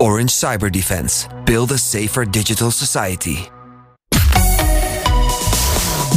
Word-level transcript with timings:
Orange 0.00 0.30
Cyber 0.30 0.70
Defense. 0.70 1.28
Build 1.44 1.70
a 1.72 1.78
safer 1.78 2.24
digital 2.24 2.70
society. 2.70 3.48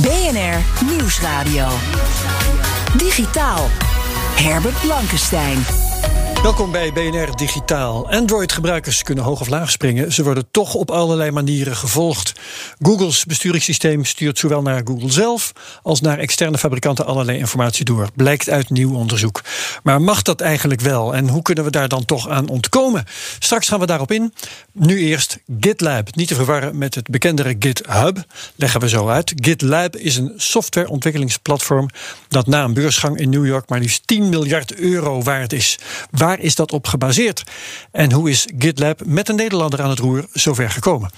BNR 0.02 0.62
Nieuwsradio. 0.86 1.68
Digitaal. 2.98 3.70
Herbert 4.36 4.76
Blankenstein. 4.82 5.87
Welkom 6.48 6.72
bij 6.72 6.94
BNR 6.94 7.36
Digitaal. 7.36 8.12
Android-gebruikers 8.12 9.04
kunnen 9.04 9.24
hoog 9.24 9.42
of 9.42 9.48
laag 9.48 9.72
springen. 9.72 10.14
Ze 10.14 10.24
worden 10.24 10.48
toch 10.52 10.74
op 10.74 10.92
allerlei 10.92 11.32
manieren 11.32 11.76
gevolgd. 11.76 12.34
Googles 12.82 13.26
besturingssysteem 13.26 14.06
stuurt 14.06 14.40
zowel 14.40 14.62
naar 14.62 14.82
Google 14.86 15.12
zelf 15.12 15.52
als 15.84 16.02
naar 16.02 16.20
externe 16.20 16.58
fabrikanten 16.58 17.06
allerlei 17.06 17.38
informatie 17.38 17.86
door. 17.86 18.08
Blijkt 18.16 18.50
uit 18.50 18.70
nieuw 18.70 18.96
onderzoek. 18.96 19.42
Maar 19.84 20.02
mag 20.02 20.22
dat 20.22 20.42
eigenlijk 20.42 20.82
wel? 20.82 21.16
En 21.16 21.28
hoe 21.28 21.42
kunnen 21.42 21.64
we 21.64 21.70
daar 21.70 21.88
dan 21.88 22.06
toch 22.06 22.30
aan 22.30 22.48
ontkomen? 22.50 23.06
Straks 23.40 23.68
gaan 23.68 23.80
we 23.80 23.86
daarop 23.86 24.12
in. 24.12 24.34
Nu 24.72 25.00
eerst 25.00 25.40
GitLab. 25.60 26.16
Niet 26.16 26.28
te 26.28 26.36
verwarren 26.36 26.78
met 26.78 26.96
het 26.96 27.08
bekendere 27.08 27.56
GitHub. 27.60 28.26
Leggen 28.56 28.80
we 28.80 28.90
zo 28.90 29.08
uit. 29.08 29.34
GitLab 29.36 29.96
is 29.96 30.18
een 30.18 30.34
softwareontwikkelingsplatform 30.36 31.90
dat 32.28 32.48
na 32.48 32.64
een 32.64 32.74
beursgang 32.74 33.18
in 33.18 33.30
New 33.30 33.46
York 33.46 33.70
maar 33.70 33.80
liefst 33.80 34.02
10 34.06 34.30
miljard 34.30 34.76
euro 34.76 35.22
waard 35.22 35.54
is. 35.54 35.80
Waar 36.12 36.37
is 36.40 36.56
dat 36.56 36.72
op 36.72 36.88
gebaseerd? 36.88 37.44
En 37.92 38.12
hoe 38.12 38.30
is 38.30 38.48
GitLab 38.58 39.02
met 39.06 39.30
een 39.30 39.36
Nederlander 39.36 39.82
aan 39.82 39.90
het 39.90 40.00
roer 40.00 40.26
zover 40.34 40.70
gekomen? 40.70 41.10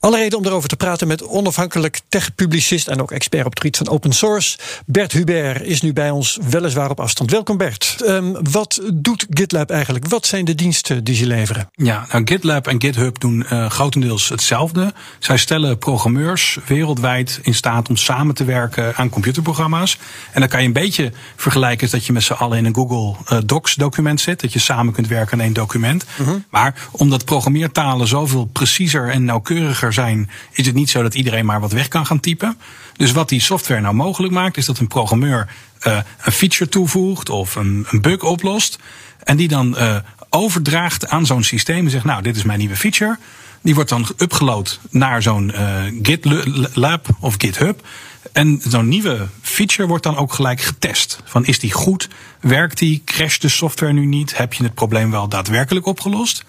Alle 0.00 0.16
reden 0.16 0.38
om 0.38 0.46
erover 0.46 0.68
te 0.68 0.76
praten 0.76 1.08
met 1.08 1.26
onafhankelijk 1.26 2.00
tech-publicist 2.08 2.88
en 2.88 3.00
ook 3.02 3.10
expert 3.10 3.44
op 3.44 3.50
het 3.50 3.60
gebied 3.60 3.76
van 3.76 3.88
open 3.88 4.12
source. 4.12 4.58
Bert 4.86 5.12
Hubert 5.12 5.62
is 5.62 5.82
nu 5.82 5.92
bij 5.92 6.10
ons, 6.10 6.38
weliswaar 6.50 6.90
op 6.90 7.00
afstand. 7.00 7.30
Welkom 7.30 7.56
Bert. 7.56 7.96
Um, 8.06 8.50
wat 8.50 8.80
doet 8.94 9.26
GitLab 9.30 9.70
eigenlijk? 9.70 10.08
Wat 10.08 10.26
zijn 10.26 10.44
de 10.44 10.54
diensten 10.54 11.04
die 11.04 11.14
ze 11.14 11.26
leveren? 11.26 11.68
Ja, 11.72 12.06
nou 12.10 12.22
GitLab 12.24 12.66
en 12.66 12.80
GitHub 12.80 13.20
doen 13.20 13.46
uh, 13.52 13.70
grotendeels 13.70 14.28
hetzelfde. 14.28 14.92
Zij 15.18 15.36
stellen 15.36 15.78
programmeurs 15.78 16.58
wereldwijd 16.66 17.40
in 17.42 17.54
staat 17.54 17.88
om 17.88 17.96
samen 17.96 18.34
te 18.34 18.44
werken 18.44 18.96
aan 18.96 19.08
computerprogramma's. 19.08 19.98
En 20.32 20.40
dan 20.40 20.48
kan 20.48 20.60
je 20.60 20.66
een 20.66 20.72
beetje 20.72 21.12
vergelijken 21.36 21.90
dat 21.90 22.06
je 22.06 22.12
met 22.12 22.22
z'n 22.22 22.32
allen 22.32 22.58
in 22.58 22.64
een 22.64 22.74
Google 22.74 23.14
uh, 23.32 23.38
Docs 23.46 23.74
document 23.74 24.20
zit. 24.20 24.40
Dat 24.40 24.52
je 24.52 24.58
samen 24.58 24.92
kunt 24.92 25.08
werken 25.08 25.32
aan 25.32 25.44
één 25.44 25.52
document. 25.52 26.04
Uh 26.20 26.26
-huh. 26.26 26.36
Maar 26.50 26.74
omdat 26.90 27.24
programmeertalen 27.24 28.06
zoveel 28.06 28.44
preciezer 28.44 29.10
en 29.10 29.24
nauwkeuriger 29.24 29.87
zijn, 29.92 30.30
is 30.52 30.66
het 30.66 30.74
niet 30.74 30.90
zo 30.90 31.02
dat 31.02 31.14
iedereen 31.14 31.46
maar 31.46 31.60
wat 31.60 31.72
weg 31.72 31.88
kan 31.88 32.06
gaan 32.06 32.20
typen. 32.20 32.58
Dus 32.96 33.12
wat 33.12 33.28
die 33.28 33.40
software 33.40 33.80
nou 33.80 33.94
mogelijk 33.94 34.32
maakt, 34.32 34.56
is 34.56 34.66
dat 34.66 34.78
een 34.78 34.86
programmeur 34.86 35.48
uh, 35.86 35.98
een 36.22 36.32
feature 36.32 36.70
toevoegt 36.70 37.30
of 37.30 37.54
een, 37.54 37.86
een 37.90 38.00
bug 38.00 38.22
oplost. 38.22 38.78
En 39.24 39.36
die 39.36 39.48
dan 39.48 39.74
uh, 39.78 39.96
overdraagt 40.30 41.08
aan 41.08 41.26
zo'n 41.26 41.42
systeem 41.42 41.84
en 41.84 41.90
zegt, 41.90 42.04
nou, 42.04 42.22
dit 42.22 42.36
is 42.36 42.42
mijn 42.42 42.58
nieuwe 42.58 42.76
feature. 42.76 43.18
Die 43.62 43.74
wordt 43.74 43.90
dan 43.90 44.08
upgeload 44.16 44.80
naar 44.90 45.22
zo'n 45.22 45.52
uh, 45.54 45.82
GitLab 46.02 47.06
of 47.20 47.34
GitHub. 47.38 47.86
En 48.32 48.60
zo'n 48.68 48.88
nieuwe 48.88 49.26
feature 49.42 49.88
wordt 49.88 50.02
dan 50.02 50.16
ook 50.16 50.32
gelijk 50.32 50.60
getest. 50.60 51.20
Van 51.24 51.44
is 51.44 51.58
die 51.58 51.72
goed? 51.72 52.08
Werkt 52.40 52.78
die? 52.78 53.02
Crasht 53.04 53.42
de 53.42 53.48
software 53.48 53.92
nu 53.92 54.06
niet? 54.06 54.36
Heb 54.36 54.52
je 54.52 54.62
het 54.62 54.74
probleem 54.74 55.10
wel 55.10 55.28
daadwerkelijk 55.28 55.86
opgelost? 55.86 56.44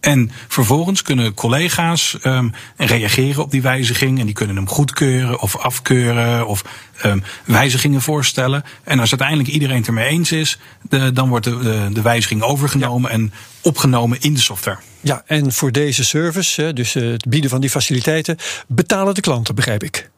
En 0.00 0.30
vervolgens 0.48 1.02
kunnen 1.02 1.34
collega's 1.34 2.16
um, 2.22 2.52
reageren 2.76 3.42
op 3.42 3.50
die 3.50 3.62
wijziging. 3.62 4.18
En 4.18 4.24
die 4.26 4.34
kunnen 4.34 4.56
hem 4.56 4.68
goedkeuren 4.68 5.40
of 5.40 5.56
afkeuren 5.56 6.46
of 6.46 6.64
um, 7.04 7.22
wijzigingen 7.44 8.02
voorstellen. 8.02 8.64
En 8.84 8.98
als 8.98 9.10
uiteindelijk 9.10 9.48
iedereen 9.48 9.76
het 9.76 9.86
ermee 9.86 10.08
eens 10.08 10.32
is, 10.32 10.58
de, 10.88 11.12
dan 11.12 11.28
wordt 11.28 11.44
de, 11.44 11.58
de, 11.58 11.88
de 11.92 12.02
wijziging 12.02 12.42
overgenomen 12.42 13.10
ja. 13.10 13.16
en 13.16 13.32
opgenomen 13.60 14.20
in 14.20 14.34
de 14.34 14.40
software. 14.40 14.78
Ja, 15.00 15.22
en 15.26 15.52
voor 15.52 15.72
deze 15.72 16.04
service, 16.04 16.72
dus 16.72 16.92
het 16.92 17.28
bieden 17.28 17.50
van 17.50 17.60
die 17.60 17.70
faciliteiten, 17.70 18.36
betalen 18.66 19.14
de 19.14 19.20
klanten, 19.20 19.54
begrijp 19.54 19.82
ik. 19.82 20.10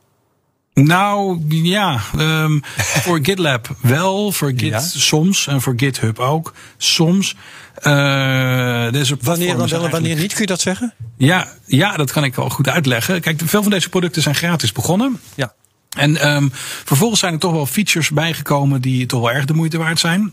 Nou 0.84 1.44
ja, 1.48 2.00
um, 2.18 2.60
voor 3.04 3.18
GitLab 3.22 3.76
wel, 3.80 4.32
voor 4.32 4.52
Git 4.56 4.60
ja. 4.60 4.80
soms 4.80 5.46
en 5.46 5.60
voor 5.60 5.74
GitHub 5.76 6.18
ook 6.18 6.54
soms. 6.76 7.34
Uh, 7.82 8.90
deze 8.90 9.16
wanneer 9.20 9.60
en 9.60 9.90
wanneer 9.90 10.16
niet, 10.16 10.32
kun 10.32 10.40
je 10.40 10.46
dat 10.46 10.60
zeggen? 10.60 10.94
Ja, 11.16 11.48
ja, 11.66 11.96
dat 11.96 12.12
kan 12.12 12.24
ik 12.24 12.34
wel 12.34 12.50
goed 12.50 12.68
uitleggen. 12.68 13.20
Kijk, 13.20 13.40
veel 13.44 13.62
van 13.62 13.70
deze 13.70 13.88
producten 13.88 14.22
zijn 14.22 14.34
gratis 14.34 14.72
begonnen. 14.72 15.20
Ja. 15.34 15.54
En 15.96 16.28
um, 16.28 16.50
vervolgens 16.84 17.20
zijn 17.20 17.32
er 17.32 17.38
toch 17.38 17.52
wel 17.52 17.66
features 17.66 18.10
bijgekomen 18.10 18.80
die 18.80 19.06
toch 19.06 19.20
wel 19.20 19.32
erg 19.32 19.44
de 19.44 19.54
moeite 19.54 19.78
waard 19.78 19.98
zijn. 19.98 20.32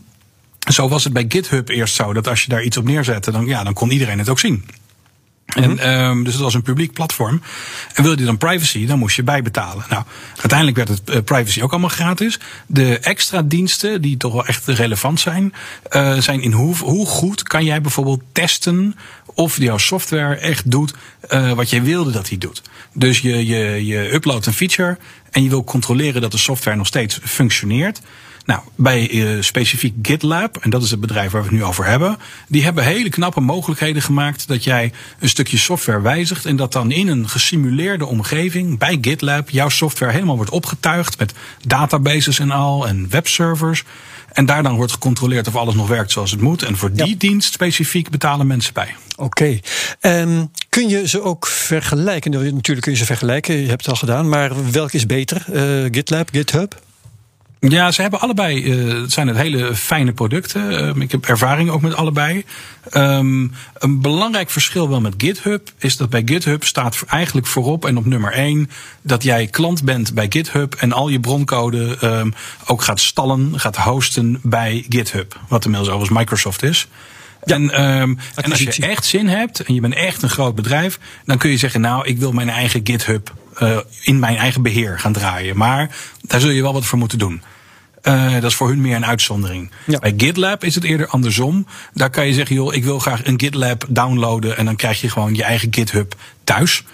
Zo 0.72 0.88
was 0.88 1.04
het 1.04 1.12
bij 1.12 1.24
GitHub 1.28 1.68
eerst 1.68 1.94
zo 1.94 2.12
dat 2.12 2.28
als 2.28 2.42
je 2.42 2.48
daar 2.48 2.62
iets 2.62 2.76
op 2.76 2.84
neerzette, 2.84 3.30
dan, 3.30 3.46
ja, 3.46 3.64
dan 3.64 3.72
kon 3.72 3.90
iedereen 3.90 4.18
het 4.18 4.28
ook 4.28 4.38
zien. 4.38 4.64
En, 5.46 5.90
um, 5.90 6.24
dus 6.24 6.32
het 6.32 6.42
was 6.42 6.54
een 6.54 6.62
publiek 6.62 6.92
platform. 6.92 7.42
En 7.94 8.02
wilde 8.02 8.20
je 8.20 8.26
dan 8.26 8.38
privacy, 8.38 8.86
dan 8.86 8.98
moest 8.98 9.16
je 9.16 9.22
bijbetalen. 9.22 9.84
Nou, 9.88 10.04
uiteindelijk 10.36 10.76
werd 10.76 10.88
het 10.88 11.10
uh, 11.10 11.22
privacy 11.24 11.62
ook 11.62 11.70
allemaal 11.70 11.88
gratis. 11.88 12.38
De 12.66 12.98
extra 12.98 13.42
diensten, 13.42 14.02
die 14.02 14.16
toch 14.16 14.32
wel 14.32 14.46
echt 14.46 14.66
relevant 14.66 15.20
zijn, 15.20 15.54
uh, 15.90 16.18
zijn 16.18 16.40
in 16.40 16.52
hoe, 16.52 16.76
hoe 16.76 17.06
goed 17.06 17.42
kan 17.42 17.64
jij 17.64 17.80
bijvoorbeeld 17.80 18.22
testen 18.32 18.96
of 19.34 19.56
jouw 19.56 19.78
software 19.78 20.34
echt 20.34 20.70
doet 20.70 20.94
uh, 21.30 21.52
wat 21.52 21.70
jij 21.70 21.82
wilde 21.82 22.10
dat 22.10 22.28
hij 22.28 22.38
doet. 22.38 22.62
Dus 22.92 23.18
je, 23.18 23.46
je, 23.46 23.86
je 23.86 24.12
uploadt 24.14 24.46
een 24.46 24.52
feature 24.52 24.98
en 25.30 25.42
je 25.42 25.48
wil 25.48 25.64
controleren 25.64 26.20
dat 26.20 26.32
de 26.32 26.38
software 26.38 26.76
nog 26.76 26.86
steeds 26.86 27.18
functioneert. 27.22 28.00
Nou, 28.46 28.60
bij 28.74 29.10
uh, 29.10 29.42
specifiek 29.42 29.94
GitLab, 30.02 30.56
en 30.56 30.70
dat 30.70 30.82
is 30.82 30.90
het 30.90 31.00
bedrijf 31.00 31.30
waar 31.30 31.42
we 31.42 31.48
het 31.48 31.56
nu 31.56 31.64
over 31.64 31.84
hebben, 31.84 32.18
die 32.48 32.64
hebben 32.64 32.84
hele 32.84 33.08
knappe 33.08 33.40
mogelijkheden 33.40 34.02
gemaakt 34.02 34.48
dat 34.48 34.64
jij 34.64 34.92
een 35.20 35.28
stukje 35.28 35.58
software 35.58 36.00
wijzigt 36.00 36.46
en 36.46 36.56
dat 36.56 36.72
dan 36.72 36.90
in 36.90 37.08
een 37.08 37.28
gesimuleerde 37.28 38.06
omgeving 38.06 38.78
bij 38.78 38.98
GitLab 39.00 39.50
jouw 39.50 39.68
software 39.68 40.12
helemaal 40.12 40.36
wordt 40.36 40.50
opgetuigd 40.50 41.18
met 41.18 41.34
databases 41.66 42.38
en 42.38 42.50
al 42.50 42.88
en 42.88 43.10
webservers. 43.10 43.84
En 44.32 44.46
daar 44.46 44.62
dan 44.62 44.76
wordt 44.76 44.92
gecontroleerd 44.92 45.48
of 45.48 45.56
alles 45.56 45.74
nog 45.74 45.88
werkt 45.88 46.10
zoals 46.10 46.30
het 46.30 46.40
moet. 46.40 46.62
En 46.62 46.76
voor 46.76 46.92
die 46.92 47.08
ja. 47.08 47.14
dienst 47.18 47.52
specifiek 47.52 48.10
betalen 48.10 48.46
mensen 48.46 48.74
bij. 48.74 48.94
Oké. 49.16 49.60
Okay. 50.00 50.20
Um, 50.20 50.50
kun 50.68 50.88
je 50.88 51.08
ze 51.08 51.22
ook 51.22 51.46
vergelijken? 51.46 52.30
Natuurlijk 52.30 52.80
kun 52.80 52.92
je 52.92 52.98
ze 52.98 53.04
vergelijken, 53.04 53.56
je 53.56 53.68
hebt 53.68 53.80
het 53.80 53.90
al 53.90 53.96
gedaan. 53.96 54.28
Maar 54.28 54.70
welk 54.70 54.92
is 54.92 55.06
beter? 55.06 55.44
Uh, 55.52 55.88
GitLab, 55.90 56.28
GitHub? 56.32 56.84
Ja, 57.68 57.90
ze 57.90 58.02
hebben 58.02 58.20
allebei, 58.20 58.64
uh, 58.64 59.02
het 59.02 59.12
zijn 59.12 59.28
het 59.28 59.36
hele 59.36 59.74
fijne 59.74 60.12
producten. 60.12 60.72
Uh, 60.96 61.02
ik 61.02 61.10
heb 61.10 61.26
ervaring 61.26 61.70
ook 61.70 61.80
met 61.80 61.94
allebei. 61.94 62.44
Um, 62.92 63.52
een 63.74 64.00
belangrijk 64.00 64.50
verschil 64.50 64.88
wel 64.88 65.00
met 65.00 65.14
GitHub 65.16 65.70
is 65.78 65.96
dat 65.96 66.10
bij 66.10 66.22
GitHub 66.24 66.64
staat 66.64 67.04
eigenlijk 67.08 67.46
voorop 67.46 67.84
en 67.84 67.96
op 67.96 68.06
nummer 68.06 68.32
1 68.32 68.70
dat 69.02 69.22
jij 69.22 69.46
klant 69.46 69.84
bent 69.84 70.14
bij 70.14 70.26
GitHub 70.28 70.74
en 70.74 70.92
al 70.92 71.08
je 71.08 71.20
broncode 71.20 71.98
um, 72.02 72.34
ook 72.66 72.82
gaat 72.82 73.00
stallen, 73.00 73.60
gaat 73.60 73.76
hosten 73.76 74.38
bij 74.42 74.86
GitHub. 74.88 75.40
Wat 75.48 75.64
inmiddels 75.64 75.92
overigens 75.92 76.18
Microsoft 76.18 76.62
is. 76.62 76.88
Ja, 77.44 77.54
en, 77.54 77.62
um, 77.62 78.18
en 78.34 78.50
als 78.50 78.62
je 78.62 78.86
echt 78.86 79.04
zin 79.04 79.28
hebt 79.28 79.60
en 79.60 79.74
je 79.74 79.80
bent 79.80 79.94
echt 79.94 80.22
een 80.22 80.30
groot 80.30 80.54
bedrijf, 80.54 80.98
dan 81.24 81.38
kun 81.38 81.50
je 81.50 81.56
zeggen, 81.56 81.80
nou, 81.80 82.06
ik 82.06 82.18
wil 82.18 82.32
mijn 82.32 82.48
eigen 82.50 82.80
GitHub 82.84 83.32
uh, 83.62 83.78
in 84.02 84.18
mijn 84.18 84.36
eigen 84.36 84.62
beheer 84.62 84.98
gaan 84.98 85.12
draaien. 85.12 85.56
Maar 85.56 85.96
daar 86.20 86.40
zul 86.40 86.50
je 86.50 86.62
wel 86.62 86.72
wat 86.72 86.84
voor 86.84 86.98
moeten 86.98 87.18
doen. 87.18 87.42
Uh, 88.02 88.32
dat 88.32 88.44
is 88.44 88.54
voor 88.54 88.68
hun 88.68 88.80
meer 88.80 88.96
een 88.96 89.06
uitzondering. 89.06 89.70
Ja. 89.86 89.98
Bij 89.98 90.14
GitLab 90.16 90.64
is 90.64 90.74
het 90.74 90.84
eerder 90.84 91.06
andersom. 91.06 91.66
Daar 91.92 92.10
kan 92.10 92.26
je 92.26 92.32
zeggen, 92.32 92.56
joh, 92.56 92.74
ik 92.74 92.84
wil 92.84 92.98
graag 92.98 93.26
een 93.26 93.40
GitLab 93.40 93.84
downloaden. 93.88 94.56
En 94.56 94.64
dan 94.64 94.76
krijg 94.76 95.00
je 95.00 95.10
gewoon 95.10 95.34
je 95.34 95.42
eigen 95.42 95.68
GitHub 95.70 96.14
thuis. 96.44 96.84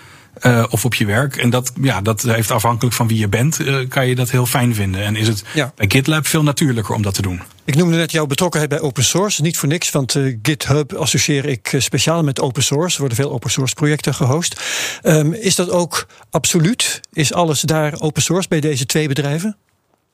Uh, 0.42 0.64
of 0.70 0.84
op 0.84 0.94
je 0.94 1.04
werk. 1.04 1.36
En 1.36 1.50
dat, 1.50 1.72
ja, 1.80 2.00
dat 2.00 2.22
heeft 2.22 2.50
afhankelijk 2.50 2.94
van 2.94 3.08
wie 3.08 3.18
je 3.18 3.28
bent, 3.28 3.60
uh, 3.60 3.88
kan 3.88 4.06
je 4.06 4.14
dat 4.14 4.30
heel 4.30 4.46
fijn 4.46 4.74
vinden. 4.74 5.02
En 5.02 5.16
is 5.16 5.28
het 5.28 5.44
ja. 5.54 5.72
bij 5.74 5.86
GitLab 5.88 6.26
veel 6.26 6.42
natuurlijker 6.42 6.94
om 6.94 7.02
dat 7.02 7.14
te 7.14 7.22
doen. 7.22 7.42
Ik 7.64 7.74
noemde 7.74 7.96
net 7.96 8.12
jouw 8.12 8.26
betrokkenheid 8.26 8.70
bij 8.70 8.80
open 8.80 9.04
source. 9.04 9.42
Niet 9.42 9.56
voor 9.56 9.68
niks, 9.68 9.90
want 9.90 10.14
uh, 10.14 10.36
GitHub 10.42 10.92
associeer 10.92 11.44
ik 11.44 11.74
speciaal 11.78 12.22
met 12.22 12.40
open 12.40 12.62
source. 12.62 12.94
Er 12.94 13.00
worden 13.00 13.18
veel 13.18 13.32
open 13.32 13.50
source 13.50 13.74
projecten 13.74 14.14
gehost. 14.14 14.60
Um, 15.02 15.32
is 15.32 15.54
dat 15.54 15.70
ook 15.70 16.06
absoluut? 16.30 17.00
Is 17.12 17.32
alles 17.32 17.60
daar 17.60 18.00
open 18.00 18.22
source 18.22 18.48
bij 18.48 18.60
deze 18.60 18.86
twee 18.86 19.08
bedrijven? 19.08 19.56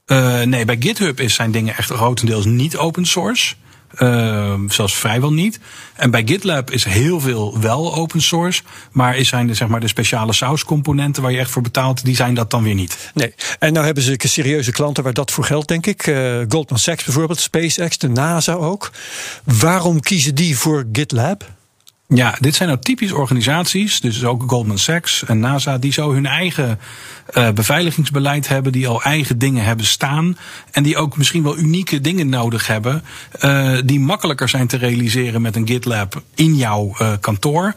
Uh, 0.09 0.43
nee, 0.43 0.65
bij 0.65 0.77
GitHub 0.81 1.21
is 1.21 1.35
zijn 1.35 1.51
dingen 1.51 1.77
echt 1.77 1.91
grotendeels 1.91 2.45
niet 2.45 2.77
open 2.77 3.07
source. 3.07 3.55
Uh, 3.99 4.55
zelfs 4.69 4.95
vrijwel 4.95 5.33
niet. 5.33 5.61
En 5.97 6.11
bij 6.11 6.23
GitLab 6.27 6.71
is 6.71 6.85
heel 6.85 7.21
veel 7.21 7.61
wel 7.61 7.95
open 7.95 8.23
source. 8.23 8.63
Maar 8.93 9.17
is 9.17 9.29
zijn 9.29 9.47
de, 9.47 9.55
zeg 9.55 9.69
maar, 9.69 9.81
de 9.81 9.89
speciale 9.89 10.33
sauscomponenten 10.33 11.23
waar 11.23 11.33
je 11.33 11.39
echt 11.39 11.51
voor 11.51 11.63
betaalt, 11.63 12.05
die 12.05 12.15
zijn 12.15 12.35
dat 12.35 12.51
dan 12.51 12.63
weer 12.63 12.75
niet. 12.75 13.11
Nee. 13.15 13.35
En 13.59 13.73
nou 13.73 13.85
hebben 13.85 14.03
ze 14.03 14.17
serieuze 14.19 14.73
klanten 14.73 15.05
waar 15.05 15.13
dat 15.13 15.31
voor 15.31 15.45
geldt, 15.45 15.69
denk 15.69 15.87
ik. 15.87 16.07
Uh, 16.07 16.41
Goldman 16.49 16.79
Sachs 16.79 17.05
bijvoorbeeld, 17.05 17.41
SpaceX, 17.41 17.99
de 17.99 18.09
NASA 18.09 18.53
ook. 18.53 18.91
Waarom 19.45 20.01
kiezen 20.01 20.35
die 20.35 20.59
voor 20.59 20.85
GitLab? 20.93 21.45
Ja, 22.15 22.37
dit 22.41 22.55
zijn 22.55 22.69
nou 22.69 22.81
typisch 22.81 23.13
organisaties, 23.13 24.01
dus 24.01 24.25
ook 24.25 24.43
Goldman 24.47 24.79
Sachs 24.79 25.25
en 25.25 25.39
NASA, 25.39 25.79
die 25.79 25.93
zo 25.93 26.13
hun 26.13 26.27
eigen 26.27 26.79
uh, 27.35 27.51
beveiligingsbeleid 27.51 28.49
hebben, 28.49 28.73
die 28.73 28.89
al 28.89 29.03
eigen 29.03 29.39
dingen 29.39 29.65
hebben 29.65 29.87
staan 29.87 30.39
en 30.71 30.83
die 30.83 30.97
ook 30.97 31.17
misschien 31.17 31.43
wel 31.43 31.59
unieke 31.59 32.01
dingen 32.01 32.29
nodig 32.29 32.67
hebben, 32.67 33.05
uh, 33.41 33.79
die 33.85 34.01
makkelijker 34.01 34.49
zijn 34.49 34.67
te 34.67 34.77
realiseren 34.77 35.43
met 35.43 35.57
een 35.57 35.67
GitLab 35.69 36.23
in 36.35 36.57
jouw 36.57 36.95
uh, 37.03 37.13
kantoor, 37.21 37.75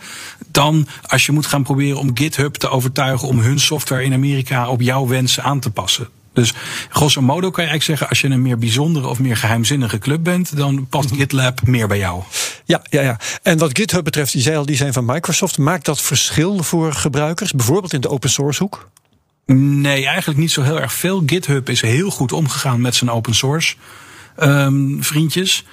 dan 0.48 0.88
als 1.02 1.26
je 1.26 1.32
moet 1.32 1.46
gaan 1.46 1.64
proberen 1.64 2.00
om 2.00 2.18
GitHub 2.18 2.54
te 2.56 2.70
overtuigen 2.70 3.28
om 3.28 3.40
hun 3.40 3.60
software 3.60 4.04
in 4.04 4.14
Amerika 4.14 4.70
op 4.70 4.82
jouw 4.82 5.08
wensen 5.08 5.44
aan 5.44 5.60
te 5.60 5.72
passen. 5.72 6.21
Dus 6.34 6.54
grosso 6.90 7.22
modo 7.22 7.50
kan 7.52 7.64
je 7.64 7.70
eigenlijk 7.70 7.84
zeggen, 7.84 8.10
als 8.10 8.22
je 8.22 8.28
een 8.28 8.42
meer 8.42 8.58
bijzondere 8.58 9.08
of 9.08 9.20
meer 9.20 9.38
geheimzinnige 9.38 9.98
club 9.98 10.24
bent, 10.24 10.58
dan 10.58 10.88
past 10.88 11.10
mhm. 11.10 11.20
GitLab 11.20 11.62
meer 11.68 11.88
bij 11.88 11.98
jou. 11.98 12.24
Ja, 12.66 12.82
ja, 12.90 13.02
ja. 13.02 13.20
En 13.42 13.58
wat 13.58 13.78
GitHub 13.78 14.04
betreft, 14.04 14.32
die 14.32 14.42
zei 14.42 14.58
al, 14.58 14.66
die 14.66 14.76
zijn 14.76 14.94
van 14.94 15.06
Microsoft. 15.06 15.58
Maakt 15.58 15.86
dat 15.86 16.02
verschil 16.02 16.64
voor 16.64 16.94
gebruikers, 16.94 17.52
bijvoorbeeld 17.52 17.94
in 17.94 18.02
de 18.02 18.10
open 18.10 18.30
source 18.30 18.64
hoek? 18.64 18.90
Nee, 19.56 20.06
eigenlijk 20.06 20.40
niet 20.40 20.52
zo 20.52 20.62
heel 20.62 20.82
erg 20.82 20.94
veel. 20.94 21.24
GitHub 21.26 21.70
is 21.70 21.82
heel 21.82 22.10
goed 22.10 22.32
omgegaan 22.32 22.82
met 22.82 22.96
zijn 22.96 23.10
open 23.10 23.36
source 23.36 23.76
um, 24.40 25.04
vriendjes. 25.04 25.66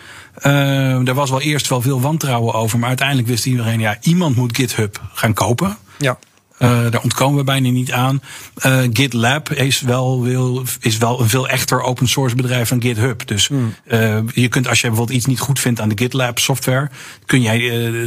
Daar 0.42 1.14
was 1.14 1.30
wel 1.30 1.40
eerst 1.40 1.68
wel 1.68 1.82
veel 1.82 2.00
wantrouwen 2.00 2.54
over, 2.54 2.78
maar 2.78 2.88
uiteindelijk 2.88 3.28
wist 3.28 3.46
iedereen, 3.46 3.80
ja, 3.80 3.98
iemand 4.00 4.36
moet 4.36 4.56
GitHub 4.56 5.02
gaan 5.12 5.32
kopen. 5.32 5.76
Ja. 5.98 6.18
Uh, 6.58 6.90
daar 6.90 7.02
ontkomen 7.02 7.38
we 7.38 7.44
bijna 7.44 7.70
niet 7.70 7.92
aan. 7.92 8.22
Uh, 8.66 8.78
GitLab 8.92 9.52
is 9.52 9.80
wel, 9.80 10.22
wil, 10.22 10.64
is 10.80 10.96
wel 10.96 11.20
een 11.20 11.28
veel 11.28 11.48
echter 11.48 11.82
open 11.82 12.08
source 12.08 12.36
bedrijf 12.36 12.68
dan 12.68 12.82
GitHub. 12.82 13.26
Dus 13.26 13.48
uh, 13.48 14.18
je 14.34 14.48
kunt, 14.48 14.68
als 14.68 14.80
je 14.80 14.86
bijvoorbeeld 14.86 15.16
iets 15.16 15.26
niet 15.26 15.40
goed 15.40 15.60
vindt 15.60 15.80
aan 15.80 15.88
de 15.88 15.98
GitLab 15.98 16.38
software, 16.38 16.90
kun 17.26 17.42
jij 17.42 17.58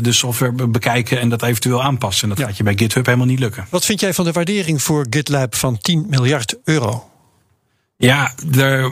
de 0.02 0.12
software 0.12 0.68
bekijken 0.68 1.20
en 1.20 1.30
dat 1.30 1.44
eventueel 1.44 1.84
aanpassen. 1.84 2.24
En 2.24 2.30
dat 2.30 2.38
ja. 2.38 2.46
gaat 2.46 2.58
je 2.58 2.64
bij 2.64 2.78
GitHub 2.78 3.06
helemaal 3.06 3.28
niet 3.28 3.40
lukken. 3.40 3.66
Wat 3.70 3.86
vind 3.86 4.00
jij 4.00 4.14
van 4.14 4.26
de 4.26 4.32
waardering 4.32 4.82
voor 4.82 5.06
GitLab 5.10 5.56
van 5.56 5.78
10 5.78 6.06
miljard 6.10 6.58
euro? 6.64 7.10
Ja, 7.98 8.34
er, 8.58 8.92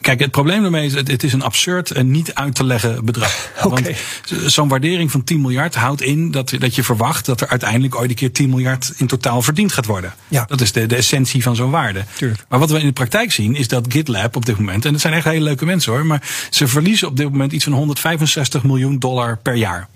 Kijk, 0.00 0.20
het 0.20 0.30
probleem 0.30 0.62
daarmee 0.62 0.86
is, 0.86 0.94
het 0.94 1.22
is 1.22 1.32
een 1.32 1.42
absurd 1.42 1.90
en 1.90 2.10
niet 2.10 2.34
uit 2.34 2.54
te 2.54 2.64
leggen 2.64 3.04
bedrag. 3.04 3.30
Okay. 3.62 3.96
Want 4.28 4.52
zo'n 4.52 4.68
waardering 4.68 5.10
van 5.10 5.24
10 5.24 5.40
miljard 5.40 5.74
houdt 5.74 6.02
in 6.02 6.30
dat, 6.30 6.54
dat 6.58 6.74
je 6.74 6.82
verwacht 6.82 7.26
dat 7.26 7.40
er 7.40 7.48
uiteindelijk 7.48 7.94
ooit 7.94 8.10
een 8.10 8.16
keer 8.16 8.32
10 8.32 8.50
miljard 8.50 8.92
in 8.96 9.06
totaal 9.06 9.42
verdiend 9.42 9.72
gaat 9.72 9.86
worden. 9.86 10.14
Ja. 10.28 10.44
Dat 10.48 10.60
is 10.60 10.72
de, 10.72 10.86
de 10.86 10.96
essentie 10.96 11.42
van 11.42 11.56
zo'n 11.56 11.70
waarde. 11.70 12.04
Tuurlijk. 12.14 12.44
Maar 12.48 12.58
wat 12.58 12.70
we 12.70 12.78
in 12.78 12.86
de 12.86 12.92
praktijk 12.92 13.32
zien 13.32 13.56
is 13.56 13.68
dat 13.68 13.86
GitLab 13.88 14.36
op 14.36 14.46
dit 14.46 14.58
moment, 14.58 14.84
en 14.84 14.92
het 14.92 15.00
zijn 15.00 15.14
echt 15.14 15.24
hele 15.24 15.44
leuke 15.44 15.64
mensen 15.64 15.92
hoor, 15.92 16.06
maar 16.06 16.22
ze 16.50 16.68
verliezen 16.68 17.08
op 17.08 17.16
dit 17.16 17.30
moment 17.30 17.52
iets 17.52 17.64
van 17.64 17.72
165 17.72 18.62
miljoen 18.62 18.98
dollar 18.98 19.38
per 19.42 19.54
jaar. 19.54 19.88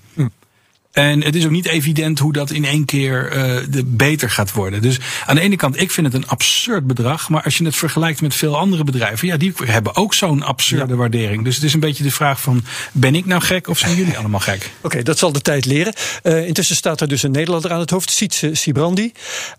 En 0.96 1.22
het 1.22 1.34
is 1.34 1.44
ook 1.44 1.50
niet 1.50 1.66
evident 1.66 2.18
hoe 2.18 2.32
dat 2.32 2.50
in 2.50 2.64
één 2.64 2.84
keer 2.84 3.36
uh, 3.36 3.56
de 3.70 3.84
beter 3.84 4.30
gaat 4.30 4.52
worden. 4.52 4.82
Dus 4.82 4.98
aan 5.26 5.34
de 5.34 5.40
ene 5.40 5.56
kant, 5.56 5.80
ik 5.80 5.90
vind 5.90 6.06
het 6.06 6.16
een 6.16 6.28
absurd 6.28 6.86
bedrag. 6.86 7.28
Maar 7.28 7.42
als 7.42 7.58
je 7.58 7.64
het 7.64 7.76
vergelijkt 7.76 8.20
met 8.20 8.34
veel 8.34 8.56
andere 8.56 8.84
bedrijven, 8.84 9.28
ja, 9.28 9.36
die 9.36 9.52
hebben 9.64 9.96
ook 9.96 10.14
zo'n 10.14 10.42
absurde 10.42 10.92
ja. 10.92 10.98
waardering. 10.98 11.44
Dus 11.44 11.54
het 11.54 11.64
is 11.64 11.74
een 11.74 11.80
beetje 11.80 12.02
de 12.02 12.10
vraag 12.10 12.40
van, 12.40 12.64
ben 12.92 13.14
ik 13.14 13.26
nou 13.26 13.42
gek 13.42 13.68
of 13.68 13.78
zijn 13.78 13.96
jullie 13.96 14.18
allemaal 14.18 14.40
gek? 14.40 14.70
Oké, 14.76 14.86
okay, 14.86 15.02
dat 15.02 15.18
zal 15.18 15.32
de 15.32 15.40
tijd 15.40 15.64
leren. 15.64 15.92
Uh, 16.22 16.46
intussen 16.46 16.76
staat 16.76 17.00
er 17.00 17.08
dus 17.08 17.22
een 17.22 17.30
Nederlander 17.30 17.72
aan 17.72 17.80
het 17.80 17.90
hoofd, 17.90 18.10
Sietse 18.10 18.54
Sibrandi. 18.54 19.12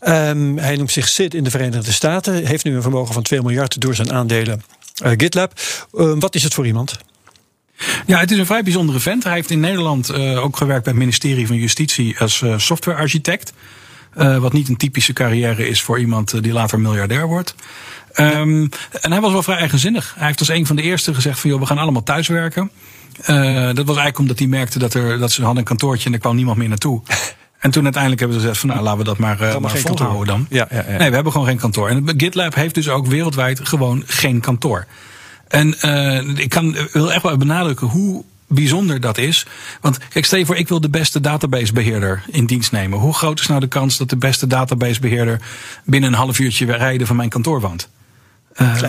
Um, 0.07 0.57
hij 0.57 0.75
noemt 0.75 0.91
zich 0.91 1.07
SID 1.07 1.33
in 1.33 1.43
de 1.43 1.49
Verenigde 1.49 1.91
Staten. 1.91 2.45
Heeft 2.45 2.63
nu 2.63 2.75
een 2.75 2.81
vermogen 2.81 3.13
van 3.13 3.23
2 3.23 3.41
miljard 3.41 3.81
door 3.81 3.95
zijn 3.95 4.13
aandelen 4.13 4.63
uh, 5.05 5.11
GitLab. 5.17 5.59
wat 5.91 6.35
is 6.35 6.43
het 6.43 6.53
voor 6.53 6.65
iemand? 6.65 6.97
Ja, 8.05 8.19
het 8.19 8.31
is 8.31 8.37
een 8.37 8.45
vrij 8.45 8.63
bijzondere 8.63 8.99
vent. 8.99 9.23
Hij 9.23 9.33
heeft 9.33 9.51
in 9.51 9.59
Nederland 9.59 10.11
uh, 10.11 10.43
ook 10.43 10.57
gewerkt 10.57 10.83
bij 10.83 10.93
het 10.93 11.01
ministerie 11.01 11.47
van 11.47 11.55
Justitie 11.55 12.19
als 12.19 12.41
uh, 12.41 12.57
softwarearchitect. 12.57 13.53
Uh, 14.17 14.37
wat 14.37 14.53
niet 14.53 14.69
een 14.69 14.77
typische 14.77 15.13
carrière 15.13 15.67
is 15.67 15.81
voor 15.81 15.99
iemand 15.99 16.43
die 16.43 16.53
later 16.53 16.79
miljardair 16.79 17.27
wordt. 17.27 17.55
Um, 18.15 18.69
en 19.01 19.11
hij 19.11 19.21
was 19.21 19.31
wel 19.31 19.43
vrij 19.43 19.57
eigenzinnig. 19.57 20.13
Hij 20.17 20.27
heeft 20.27 20.39
als 20.39 20.49
een 20.49 20.65
van 20.65 20.75
de 20.75 20.81
eerste 20.81 21.13
gezegd 21.13 21.39
van 21.39 21.49
joh, 21.49 21.59
we 21.59 21.65
gaan 21.65 21.77
allemaal 21.77 22.03
thuiswerken. 22.03 22.71
dat 23.15 23.75
was 23.75 23.75
eigenlijk 23.75 24.17
omdat 24.17 24.39
hij 24.39 24.47
merkte 24.47 24.79
dat, 24.79 24.93
er, 24.93 25.19
dat 25.19 25.31
ze 25.31 25.41
hadden 25.41 25.59
een 25.59 25.67
kantoortje 25.67 26.07
en 26.07 26.13
er 26.13 26.19
kwam 26.19 26.35
niemand 26.35 26.57
meer 26.57 26.69
naartoe. 26.69 27.01
En 27.57 27.71
toen 27.71 27.83
uiteindelijk 27.83 28.21
hebben 28.21 28.39
ze 28.39 28.47
gezegd 28.47 28.65
van 28.65 28.69
nou 28.69 28.83
laten 28.83 28.99
we 28.99 29.05
dat 29.05 29.17
maar, 29.17 29.41
uh, 29.41 29.57
maar 29.57 29.77
volhouden 29.77 30.27
dan. 30.27 30.45
Ja, 30.49 30.67
ja, 30.71 30.83
ja. 30.89 30.97
Nee, 30.97 31.09
we 31.09 31.15
hebben 31.15 31.31
gewoon 31.31 31.47
geen 31.47 31.57
kantoor. 31.57 31.89
En 31.89 32.13
GitLab 32.17 32.55
heeft 32.55 32.75
dus 32.75 32.89
ook 32.89 33.07
wereldwijd 33.07 33.59
gewoon 33.63 34.03
geen 34.05 34.39
kantoor. 34.39 34.85
En 35.47 35.75
uh, 35.85 36.37
ik 36.37 36.49
kan, 36.49 36.75
wil 36.91 37.13
echt 37.13 37.23
wel 37.23 37.37
benadrukken 37.37 37.87
hoe 37.87 38.23
bijzonder 38.47 39.01
dat 39.01 39.17
is. 39.17 39.45
Want 39.81 39.97
kijk, 40.09 40.25
stel 40.25 40.39
je 40.39 40.45
voor, 40.45 40.57
ik 40.57 40.67
wil 40.67 40.81
de 40.81 40.89
beste 40.89 41.19
databasebeheerder 41.19 42.23
in 42.27 42.45
dienst 42.45 42.71
nemen. 42.71 42.99
Hoe 42.99 43.13
groot 43.13 43.39
is 43.39 43.47
nou 43.47 43.59
de 43.59 43.67
kans 43.67 43.97
dat 43.97 44.09
de 44.09 44.17
beste 44.17 44.47
databasebeheerder 44.47 45.41
binnen 45.85 46.09
een 46.09 46.17
half 46.17 46.39
uurtje 46.39 46.65
rijden 46.65 47.07
van 47.07 47.15
mijn 47.15 47.29
kantoor 47.29 47.61
woont? 47.61 47.89
Uh, 48.61 48.81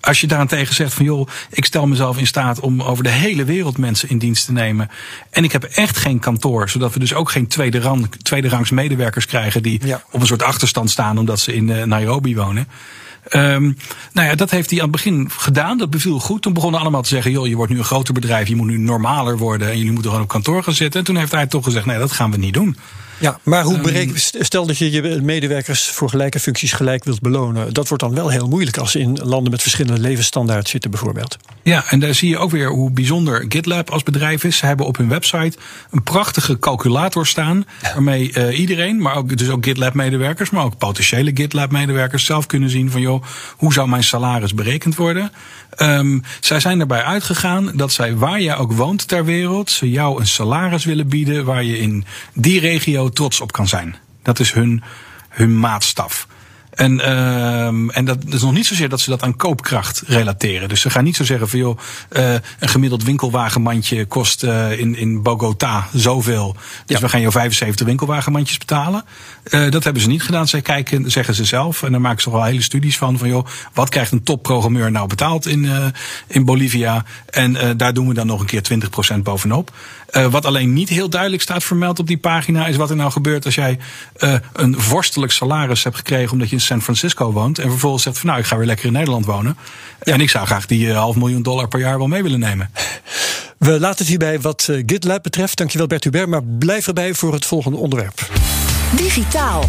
als 0.00 0.20
je 0.20 0.26
daarentegen 0.26 0.74
zegt 0.74 0.94
van 0.94 1.04
joh, 1.04 1.28
ik 1.50 1.64
stel 1.64 1.86
mezelf 1.86 2.18
in 2.18 2.26
staat 2.26 2.60
om 2.60 2.82
over 2.82 3.04
de 3.04 3.10
hele 3.10 3.44
wereld 3.44 3.78
mensen 3.78 4.08
in 4.08 4.18
dienst 4.18 4.44
te 4.44 4.52
nemen. 4.52 4.90
En 5.30 5.44
ik 5.44 5.52
heb 5.52 5.64
echt 5.64 5.96
geen 5.96 6.18
kantoor, 6.18 6.68
zodat 6.68 6.92
we 6.92 6.98
dus 6.98 7.14
ook 7.14 7.30
geen 7.30 7.46
tweede, 7.46 7.80
rang, 7.80 8.10
tweede 8.22 8.48
rangs 8.48 8.70
medewerkers 8.70 9.26
krijgen 9.26 9.62
die 9.62 9.86
ja. 9.86 10.02
op 10.10 10.20
een 10.20 10.26
soort 10.26 10.42
achterstand 10.42 10.90
staan 10.90 11.18
omdat 11.18 11.40
ze 11.40 11.54
in 11.54 11.68
uh, 11.68 11.82
Nairobi 11.82 12.36
wonen. 12.36 12.68
Um, 13.32 13.76
nou 14.12 14.28
ja, 14.28 14.34
dat 14.34 14.50
heeft 14.50 14.70
hij 14.70 14.78
aan 14.78 14.84
het 14.84 14.94
begin 14.94 15.30
gedaan. 15.30 15.78
Dat 15.78 15.90
beviel 15.90 16.18
goed. 16.18 16.42
Toen 16.42 16.52
begonnen 16.52 16.80
allemaal 16.80 17.02
te 17.02 17.08
zeggen: 17.08 17.30
joh, 17.30 17.46
je 17.46 17.56
wordt 17.56 17.72
nu 17.72 17.78
een 17.78 17.84
groter 17.84 18.14
bedrijf, 18.14 18.48
je 18.48 18.56
moet 18.56 18.66
nu 18.66 18.78
normaler 18.78 19.38
worden 19.38 19.68
en 19.68 19.76
jullie 19.76 19.92
moeten 19.92 20.10
gewoon 20.10 20.24
op 20.24 20.30
kantoor 20.30 20.62
gaan 20.62 20.74
zitten. 20.74 21.00
En 21.00 21.06
toen 21.06 21.16
heeft 21.16 21.32
hij 21.32 21.46
toch 21.46 21.64
gezegd: 21.64 21.86
nee, 21.86 21.98
dat 21.98 22.12
gaan 22.12 22.30
we 22.30 22.36
niet 22.36 22.54
doen. 22.54 22.76
Ja, 23.20 23.38
maar 23.42 23.62
hoe 23.62 23.80
bereken, 23.80 24.20
stel 24.44 24.66
dat 24.66 24.78
je 24.78 24.90
je 24.90 25.20
medewerkers 25.22 25.88
voor 25.88 26.08
gelijke 26.08 26.40
functies 26.40 26.72
gelijk 26.72 27.04
wilt 27.04 27.20
belonen. 27.20 27.74
Dat 27.74 27.88
wordt 27.88 28.02
dan 28.02 28.14
wel 28.14 28.28
heel 28.28 28.48
moeilijk 28.48 28.76
als 28.76 28.90
ze 28.90 28.98
in 28.98 29.18
landen 29.22 29.50
met 29.50 29.62
verschillende 29.62 30.00
levensstandaarden 30.00 30.68
zitten, 30.68 30.90
bijvoorbeeld. 30.90 31.36
Ja, 31.62 31.84
en 31.88 32.00
daar 32.00 32.14
zie 32.14 32.28
je 32.28 32.38
ook 32.38 32.50
weer 32.50 32.68
hoe 32.68 32.90
bijzonder 32.90 33.44
GitLab 33.48 33.90
als 33.90 34.02
bedrijf 34.02 34.44
is. 34.44 34.56
Ze 34.56 34.66
hebben 34.66 34.86
op 34.86 34.96
hun 34.96 35.08
website 35.08 35.58
een 35.90 36.02
prachtige 36.02 36.58
calculator 36.58 37.26
staan. 37.26 37.64
Waarmee 37.82 38.32
uh, 38.34 38.58
iedereen, 38.58 39.02
maar 39.02 39.14
ook, 39.14 39.36
dus 39.36 39.48
ook 39.48 39.64
GitLab-medewerkers, 39.64 40.50
maar 40.50 40.64
ook 40.64 40.78
potentiële 40.78 41.30
GitLab-medewerkers 41.34 42.24
zelf 42.24 42.46
kunnen 42.46 42.70
zien 42.70 42.90
van 42.90 43.00
joh, 43.00 43.22
hoe 43.56 43.72
zou 43.72 43.88
mijn 43.88 44.04
salaris 44.04 44.54
berekend 44.54 44.96
worden? 44.96 45.32
Um, 45.78 46.22
zij 46.40 46.60
zijn 46.60 46.80
erbij 46.80 47.02
uitgegaan 47.02 47.70
dat 47.74 47.92
zij, 47.92 48.16
waar 48.16 48.40
jij 48.40 48.56
ook 48.56 48.72
woont 48.72 49.08
ter 49.08 49.24
wereld, 49.24 49.70
ze 49.70 49.90
jou 49.90 50.20
een 50.20 50.26
salaris 50.26 50.84
willen 50.84 51.08
bieden 51.08 51.44
waar 51.44 51.64
je 51.64 51.78
in 51.78 52.04
die 52.34 52.60
regio 52.60 53.07
trots 53.12 53.40
op 53.40 53.52
kan 53.52 53.68
zijn. 53.68 53.96
Dat 54.22 54.40
is 54.40 54.52
hun, 54.52 54.82
hun 55.28 55.60
maatstaf. 55.60 56.26
En, 56.78 56.98
uh, 56.98 57.96
en 57.96 58.04
dat 58.04 58.18
is 58.28 58.42
nog 58.42 58.52
niet 58.52 58.66
zozeer 58.66 58.88
dat 58.88 59.00
ze 59.00 59.10
dat 59.10 59.22
aan 59.22 59.36
koopkracht 59.36 60.02
relateren. 60.06 60.68
Dus 60.68 60.80
ze 60.80 60.90
gaan 60.90 61.04
niet 61.04 61.16
zo 61.16 61.24
zeggen 61.24 61.48
van 61.48 61.58
joh, 61.58 61.78
uh, 62.12 62.32
een 62.32 62.68
gemiddeld 62.68 63.04
winkelwagenmandje 63.04 64.06
kost 64.06 64.44
uh, 64.44 64.78
in, 64.78 64.96
in 64.96 65.22
Bogota 65.22 65.88
zoveel. 65.92 66.56
Dus 66.86 66.96
ja. 66.96 67.02
we 67.02 67.08
gaan 67.08 67.20
jou 67.20 67.32
75 67.32 67.86
winkelwagenmandjes 67.86 68.58
betalen. 68.58 69.04
Uh, 69.44 69.70
dat 69.70 69.84
hebben 69.84 70.02
ze 70.02 70.08
niet 70.08 70.22
gedaan. 70.22 70.48
Zij 70.48 70.62
kijken, 70.62 71.10
zeggen 71.10 71.34
ze 71.34 71.44
zelf. 71.44 71.82
En 71.82 71.92
daar 71.92 72.00
maken 72.00 72.22
ze 72.22 72.30
wel 72.30 72.44
hele 72.44 72.62
studies 72.62 72.98
van. 72.98 73.18
Van 73.18 73.28
joh, 73.28 73.46
wat 73.72 73.88
krijgt 73.88 74.12
een 74.12 74.22
topprogrammeur 74.22 74.90
nou 74.90 75.06
betaald 75.06 75.46
in, 75.46 75.92
in 76.26 76.44
Bolivia? 76.44 77.04
En 77.30 77.76
daar 77.76 77.94
doen 77.94 78.08
we 78.08 78.14
dan 78.14 78.26
nog 78.26 78.40
een 78.40 78.46
keer 78.46 78.62
20% 79.14 79.18
bovenop. 79.22 79.72
Uh, 80.10 80.26
wat 80.26 80.44
alleen 80.44 80.72
niet 80.72 80.88
heel 80.88 81.08
duidelijk 81.08 81.42
staat 81.42 81.64
vermeld 81.64 81.98
op 81.98 82.06
die 82.06 82.16
pagina, 82.16 82.66
is 82.66 82.76
wat 82.76 82.90
er 82.90 82.96
nou 82.96 83.10
gebeurt 83.10 83.44
als 83.44 83.54
jij 83.54 83.78
uh, 84.18 84.34
een 84.52 84.80
vorstelijk 84.80 85.32
salaris 85.32 85.84
hebt 85.84 85.96
gekregen 85.96 86.32
omdat 86.32 86.48
je 86.48 86.54
in 86.54 86.60
San 86.60 86.82
Francisco 86.82 87.32
woont. 87.32 87.58
En 87.58 87.70
vervolgens 87.70 88.02
zegt 88.02 88.18
van 88.18 88.26
nou, 88.26 88.40
ik 88.40 88.46
ga 88.46 88.56
weer 88.56 88.66
lekker 88.66 88.86
in 88.86 88.92
Nederland 88.92 89.24
wonen. 89.26 89.56
Ja. 90.02 90.12
En 90.12 90.20
ik 90.20 90.30
zou 90.30 90.46
graag 90.46 90.66
die 90.66 90.86
uh, 90.86 90.96
half 90.96 91.16
miljoen 91.16 91.42
dollar 91.42 91.68
per 91.68 91.80
jaar 91.80 91.98
wel 91.98 92.06
mee 92.06 92.22
willen 92.22 92.40
nemen. 92.40 92.70
We 93.58 93.80
laten 93.80 93.98
het 93.98 94.08
hierbij 94.08 94.40
wat 94.40 94.68
GitLab 94.86 95.22
betreft. 95.22 95.56
Dankjewel 95.56 95.86
Bert 95.86 96.04
Hubert, 96.04 96.28
maar 96.28 96.44
blijf 96.44 96.86
erbij 96.86 97.14
voor 97.14 97.32
het 97.32 97.46
volgende 97.46 97.78
onderwerp. 97.78 98.30
Digitaal. 98.96 99.68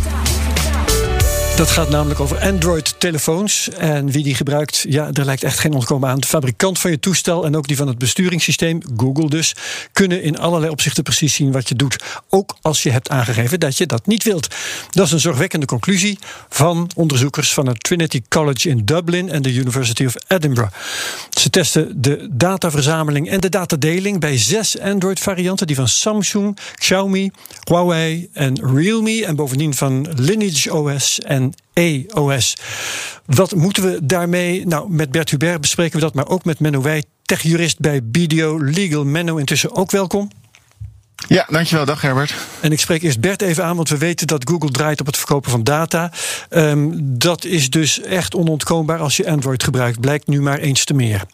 Dat 1.59 1.71
gaat 1.71 1.89
namelijk 1.89 2.19
over 2.19 2.39
Android-telefoons. 2.39 3.69
En 3.69 4.11
wie 4.11 4.23
die 4.23 4.35
gebruikt, 4.35 4.85
ja, 4.89 5.11
daar 5.11 5.25
lijkt 5.25 5.43
echt 5.43 5.59
geen 5.59 5.73
ontkomen 5.73 6.09
aan. 6.09 6.19
De 6.19 6.27
fabrikant 6.27 6.79
van 6.79 6.91
je 6.91 6.99
toestel 6.99 7.45
en 7.45 7.55
ook 7.55 7.67
die 7.67 7.77
van 7.77 7.87
het 7.87 7.97
besturingssysteem, 7.97 8.81
Google 8.97 9.29
dus, 9.29 9.55
kunnen 9.91 10.21
in 10.23 10.39
allerlei 10.39 10.71
opzichten 10.71 11.03
precies 11.03 11.33
zien 11.33 11.51
wat 11.51 11.69
je 11.69 11.75
doet. 11.75 12.03
Ook 12.29 12.57
als 12.61 12.83
je 12.83 12.91
hebt 12.91 13.09
aangegeven 13.09 13.59
dat 13.59 13.77
je 13.77 13.85
dat 13.85 14.05
niet 14.07 14.23
wilt. 14.23 14.47
Dat 14.89 15.05
is 15.05 15.11
een 15.11 15.19
zorgwekkende 15.19 15.65
conclusie 15.65 16.19
van 16.49 16.89
onderzoekers 16.95 17.53
van 17.53 17.67
het 17.67 17.83
Trinity 17.83 18.21
College 18.29 18.69
in 18.69 18.85
Dublin 18.85 19.29
en 19.29 19.41
de 19.41 19.53
University 19.53 20.05
of 20.05 20.15
Edinburgh. 20.27 20.73
Ze 21.29 21.49
testen 21.49 22.01
de 22.01 22.27
dataverzameling 22.31 23.29
en 23.29 23.39
de 23.39 23.49
datadeling 23.49 24.19
bij 24.19 24.37
zes 24.37 24.79
Android-varianten, 24.79 25.67
die 25.67 25.75
van 25.75 25.87
Samsung, 25.87 26.57
Xiaomi, 26.75 27.31
Huawei 27.63 28.29
en 28.33 28.59
Realme. 28.75 29.25
En 29.25 29.35
bovendien 29.35 29.73
van 29.73 30.07
Lineage 30.15 30.73
OS 30.73 31.19
en 31.19 31.48
EOS. 31.73 32.57
Wat 33.25 33.55
moeten 33.55 33.83
we 33.83 34.05
daarmee? 34.05 34.67
Nou, 34.67 34.91
met 34.91 35.11
Bert 35.11 35.29
Hubert 35.29 35.61
bespreken 35.61 35.95
we 35.95 36.01
dat, 36.01 36.13
maar 36.13 36.27
ook 36.27 36.45
met 36.45 36.59
Menno 36.59 36.81
Wij, 36.81 37.03
techjurist 37.23 37.79
bij 37.79 38.03
BDO 38.03 38.57
Legal. 38.63 39.05
Menno, 39.05 39.37
intussen 39.37 39.75
ook 39.75 39.91
welkom. 39.91 40.29
Ja, 41.27 41.45
dankjewel. 41.49 41.85
Dag 41.85 42.01
Herbert. 42.01 42.35
En 42.61 42.71
ik 42.71 42.79
spreek 42.79 43.01
eerst 43.01 43.19
Bert 43.19 43.41
even 43.41 43.63
aan, 43.63 43.75
want 43.75 43.89
we 43.89 43.97
weten 43.97 44.27
dat 44.27 44.49
Google 44.49 44.71
draait 44.71 44.99
op 44.99 45.05
het 45.05 45.17
verkopen 45.17 45.51
van 45.51 45.63
data. 45.63 46.11
Um, 46.49 46.93
dat 47.19 47.45
is 47.45 47.69
dus 47.69 48.01
echt 48.01 48.35
onontkoombaar 48.35 48.99
als 48.99 49.17
je 49.17 49.29
Android 49.29 49.63
gebruikt. 49.63 49.99
Blijkt 49.99 50.27
nu 50.27 50.41
maar 50.41 50.59
eens 50.59 50.83
te 50.83 50.93
meer. 50.93 51.25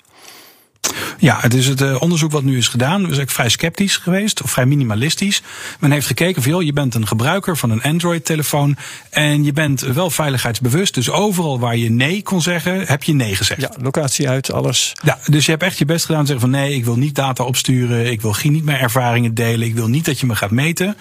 Ja, 1.17 1.37
het 1.39 1.53
is 1.53 1.67
het 1.67 1.81
uh, 1.81 2.01
onderzoek 2.01 2.31
wat 2.31 2.43
nu 2.43 2.57
is 2.57 2.67
gedaan. 2.67 3.07
We 3.07 3.13
zijn 3.13 3.29
vrij 3.29 3.49
sceptisch 3.49 3.97
geweest, 3.97 4.41
of 4.41 4.51
vrij 4.51 4.65
minimalistisch. 4.65 5.41
Men 5.79 5.91
heeft 5.91 6.07
gekeken 6.07 6.41
van, 6.41 6.51
joh, 6.51 6.61
je 6.61 6.73
bent 6.73 6.95
een 6.95 7.07
gebruiker 7.07 7.57
van 7.57 7.69
een 7.69 7.81
Android-telefoon 7.81 8.77
en 9.09 9.43
je 9.43 9.53
bent 9.53 9.81
wel 9.81 10.09
veiligheidsbewust. 10.09 10.93
Dus 10.93 11.09
overal 11.09 11.59
waar 11.59 11.77
je 11.77 11.91
nee 11.91 12.21
kon 12.21 12.41
zeggen, 12.41 12.85
heb 12.85 13.03
je 13.03 13.13
nee 13.13 13.35
gezegd. 13.35 13.61
Ja, 13.61 13.71
locatie 13.81 14.29
uit, 14.29 14.51
alles. 14.51 14.93
Ja, 15.03 15.19
dus 15.25 15.45
je 15.45 15.51
hebt 15.51 15.63
echt 15.63 15.77
je 15.77 15.85
best 15.85 16.05
gedaan 16.05 16.21
te 16.21 16.31
zeggen 16.31 16.49
van, 16.49 16.59
nee, 16.59 16.73
ik 16.73 16.85
wil 16.85 16.95
niet 16.97 17.15
data 17.15 17.43
opsturen, 17.43 18.11
ik 18.11 18.21
wil 18.21 18.35
niet 18.43 18.65
meer 18.65 18.79
ervaringen 18.79 19.33
delen, 19.33 19.67
ik 19.67 19.75
wil 19.75 19.87
niet 19.87 20.05
dat 20.05 20.19
je 20.19 20.25
me 20.25 20.35
gaat 20.35 20.51
meten. 20.51 20.97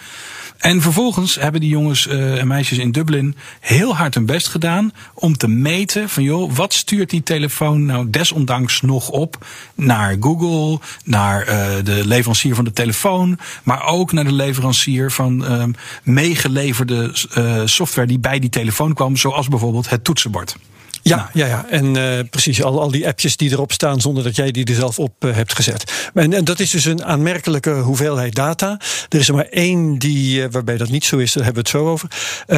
En 0.58 0.80
vervolgens 0.80 1.34
hebben 1.34 1.60
die 1.60 1.70
jongens 1.70 2.06
uh, 2.06 2.40
en 2.40 2.46
meisjes 2.46 2.78
in 2.78 2.92
Dublin 2.92 3.36
heel 3.60 3.96
hard 3.96 4.14
hun 4.14 4.26
best 4.26 4.48
gedaan 4.48 4.92
om 5.14 5.36
te 5.36 5.48
meten 5.48 6.08
van 6.08 6.22
joh, 6.22 6.52
wat 6.52 6.72
stuurt 6.72 7.10
die 7.10 7.22
telefoon 7.22 7.84
nou 7.84 8.10
desondanks 8.10 8.80
nog 8.80 9.08
op 9.08 9.46
naar 9.74 10.16
Google, 10.20 10.78
naar 11.04 11.48
uh, 11.48 11.84
de 11.84 12.06
leverancier 12.06 12.54
van 12.54 12.64
de 12.64 12.72
telefoon, 12.72 13.38
maar 13.62 13.86
ook 13.86 14.12
naar 14.12 14.24
de 14.24 14.32
leverancier 14.32 15.10
van 15.10 15.52
uh, 15.52 15.64
meegeleverde 16.02 17.14
uh, 17.38 17.62
software 17.64 18.06
die 18.06 18.18
bij 18.18 18.38
die 18.38 18.50
telefoon 18.50 18.94
kwam, 18.94 19.16
zoals 19.16 19.48
bijvoorbeeld 19.48 19.90
het 19.90 20.04
toetsenbord. 20.04 20.56
Ja, 21.04 21.16
nou. 21.16 21.28
ja, 21.32 21.46
ja. 21.46 21.64
en 21.68 21.94
uh, 21.96 22.18
precies, 22.30 22.62
al, 22.62 22.80
al 22.80 22.90
die 22.90 23.06
appjes 23.06 23.36
die 23.36 23.50
erop 23.50 23.72
staan 23.72 24.00
zonder 24.00 24.24
dat 24.24 24.36
jij 24.36 24.50
die 24.50 24.64
er 24.64 24.74
zelf 24.74 24.98
op 24.98 25.24
uh, 25.24 25.34
hebt 25.34 25.54
gezet. 25.54 26.10
En, 26.14 26.32
en, 26.32 26.44
dat 26.44 26.60
is 26.60 26.70
dus 26.70 26.84
een 26.84 27.04
aanmerkelijke 27.04 27.70
hoeveelheid 27.70 28.34
data. 28.34 28.80
Er 29.08 29.18
is 29.18 29.28
er 29.28 29.34
maar 29.34 29.48
één 29.50 29.98
die, 29.98 30.40
uh, 30.40 30.46
waarbij 30.50 30.76
dat 30.76 30.88
niet 30.88 31.04
zo 31.04 31.16
is, 31.16 31.32
daar 31.32 31.44
hebben 31.44 31.64
we 31.64 31.68
het 31.70 31.78
zo 31.78 31.88
over. 31.90 32.08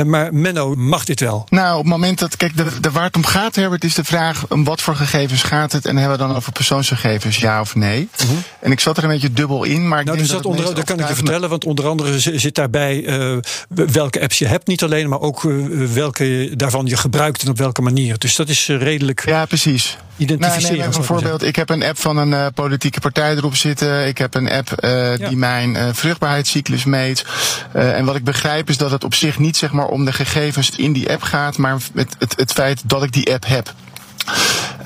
maar 0.06 0.34
Menno, 0.34 0.74
mag 0.74 1.04
dit 1.04 1.20
wel? 1.20 1.46
Nou, 1.48 1.72
op 1.72 1.82
het 1.82 1.92
moment 1.92 2.18
dat, 2.18 2.36
kijk, 2.36 2.56
de, 2.56 2.80
de 2.80 2.90
waar 2.90 3.04
het 3.04 3.16
om 3.16 3.24
gaat, 3.24 3.54
Herbert, 3.54 3.84
is 3.84 3.94
de 3.94 4.04
vraag 4.04 4.48
om 4.48 4.64
wat 4.64 4.80
voor 4.80 4.96
gegevens 4.96 5.42
gaat 5.42 5.72
het 5.72 5.86
en 5.86 5.96
hebben 5.96 6.18
we 6.18 6.24
dan 6.24 6.36
over 6.36 6.52
persoonsgegevens, 6.52 7.36
ja 7.36 7.60
of 7.60 7.74
nee? 7.74 8.08
-huh. 8.16 8.28
En 8.60 8.72
ik 8.72 8.80
zat 8.80 8.96
er 8.96 9.04
een 9.04 9.10
beetje 9.10 9.32
dubbel 9.32 9.64
in, 9.64 9.88
maar 9.88 10.00
ik 10.00 10.06
nou, 10.06 10.16
denk 10.16 10.18
dus 10.18 10.28
dat, 10.28 10.42
dat, 10.42 10.52
onder, 10.52 10.74
dat 10.74 10.84
kan 10.84 11.00
ik 11.00 11.08
je 11.08 11.14
vertellen, 11.14 11.48
want 11.48 11.64
onder 11.64 11.86
andere 11.86 12.18
zit 12.20 12.54
daarbij 12.54 13.04
welke 13.68 14.20
apps 14.20 14.38
je 14.38 14.46
hebt, 14.46 14.66
niet 14.66 14.82
alleen, 14.82 15.08
maar 15.08 15.20
ook 15.20 15.42
welke 15.92 16.50
daarvan 16.56 16.86
je 16.86 16.96
gebruikt 16.96 17.42
en 17.42 17.48
op 17.48 17.58
welke 17.58 17.82
manier. 17.82 18.18
Dus 18.18 18.35
dat 18.36 18.48
is 18.48 18.68
redelijk 18.68 19.24
ja, 19.26 19.46
precies. 19.46 19.96
identificeren. 20.16 20.78
Nou, 20.78 20.90
bijvoorbeeld, 20.90 21.42
ik 21.42 21.56
heb 21.56 21.70
een 21.70 21.82
app 21.82 21.98
van 21.98 22.16
een 22.16 22.30
uh, 22.30 22.46
politieke 22.54 23.00
partij 23.00 23.36
erop 23.36 23.56
zitten. 23.56 24.06
Ik 24.06 24.18
heb 24.18 24.34
een 24.34 24.50
app 24.50 24.84
uh, 24.84 25.16
ja. 25.16 25.28
die 25.28 25.36
mijn 25.36 25.74
uh, 25.74 25.88
vruchtbaarheidscyclus 25.92 26.84
meet. 26.84 27.24
en 27.72 28.04
wat 28.04 28.16
ik 28.16 28.24
begrijp 28.24 28.68
is 28.68 28.76
dat 28.76 28.90
het 28.90 29.04
op 29.04 29.14
zich 29.14 29.38
niet 29.38 29.56
zeg 29.56 29.72
maar, 29.72 29.86
om 29.86 30.04
de 30.04 30.12
gegevens 30.12 30.70
in 30.70 30.92
die 30.92 31.10
app 31.10 31.22
gaat, 31.22 31.56
maar 31.56 31.76
het, 31.94 32.16
het, 32.18 32.34
het 32.36 32.52
feit 32.52 32.82
dat 32.84 33.02
ik 33.02 33.12
die 33.12 33.32
app 33.32 33.46
heb. 33.46 33.74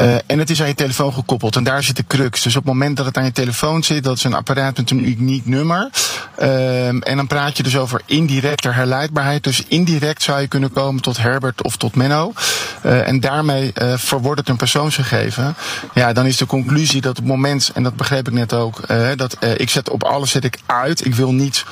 Uh, 0.01 0.15
en 0.27 0.39
het 0.39 0.51
is 0.51 0.61
aan 0.61 0.69
je 0.69 0.75
telefoon 0.75 1.13
gekoppeld. 1.13 1.57
En 1.57 1.65
daar 1.65 1.83
zit 1.83 1.97
de 1.97 2.05
crux. 2.07 2.43
Dus 2.43 2.57
op 2.57 2.65
het 2.65 2.73
moment 2.73 2.97
dat 2.97 3.07
het 3.07 3.17
aan 3.17 3.25
je 3.25 3.33
telefoon 3.33 3.83
zit, 3.83 4.05
dat 4.05 4.17
is 4.17 4.25
een 4.25 4.35
apparaat 4.35 4.77
met 4.77 4.91
een 4.91 5.09
uniek 5.09 5.47
nummer. 5.47 5.91
Uh, 6.39 6.87
en 6.87 7.17
dan 7.17 7.27
praat 7.27 7.57
je 7.57 7.63
dus 7.63 7.77
over 7.77 8.03
indirecte 8.07 8.69
herleidbaarheid. 8.69 9.45
Dus 9.45 9.65
indirect 9.69 10.23
zou 10.23 10.41
je 10.41 10.47
kunnen 10.47 10.73
komen 10.73 11.03
tot 11.03 11.17
Herbert 11.17 11.63
of 11.63 11.77
tot 11.77 11.95
Menno. 11.95 12.33
Uh, 12.87 13.09
en 13.09 13.21
daarmee 13.21 13.73
uh, 13.83 13.93
verwordt 13.97 14.41
het 14.41 14.49
een 14.49 14.57
persoonsgegeven. 14.57 15.55
Ja, 15.95 16.13
dan 16.13 16.27
is 16.27 16.37
de 16.37 16.47
conclusie 16.47 17.01
dat 17.01 17.11
op 17.11 17.17
het 17.17 17.27
moment, 17.27 17.71
en 17.75 17.83
dat 17.83 17.97
begreep 17.97 18.29
ik 18.29 18.35
net 18.35 18.53
ook, 18.53 18.87
dat 19.17 19.37
ik 19.57 19.71
zet 19.71 19.91
op 19.91 20.05
alles 20.05 20.31
zet 20.31 20.45
ik 20.45 20.59
uit. 20.67 21.07
Ik 21.07 21.15
wil 21.15 21.33
niet 21.33 21.65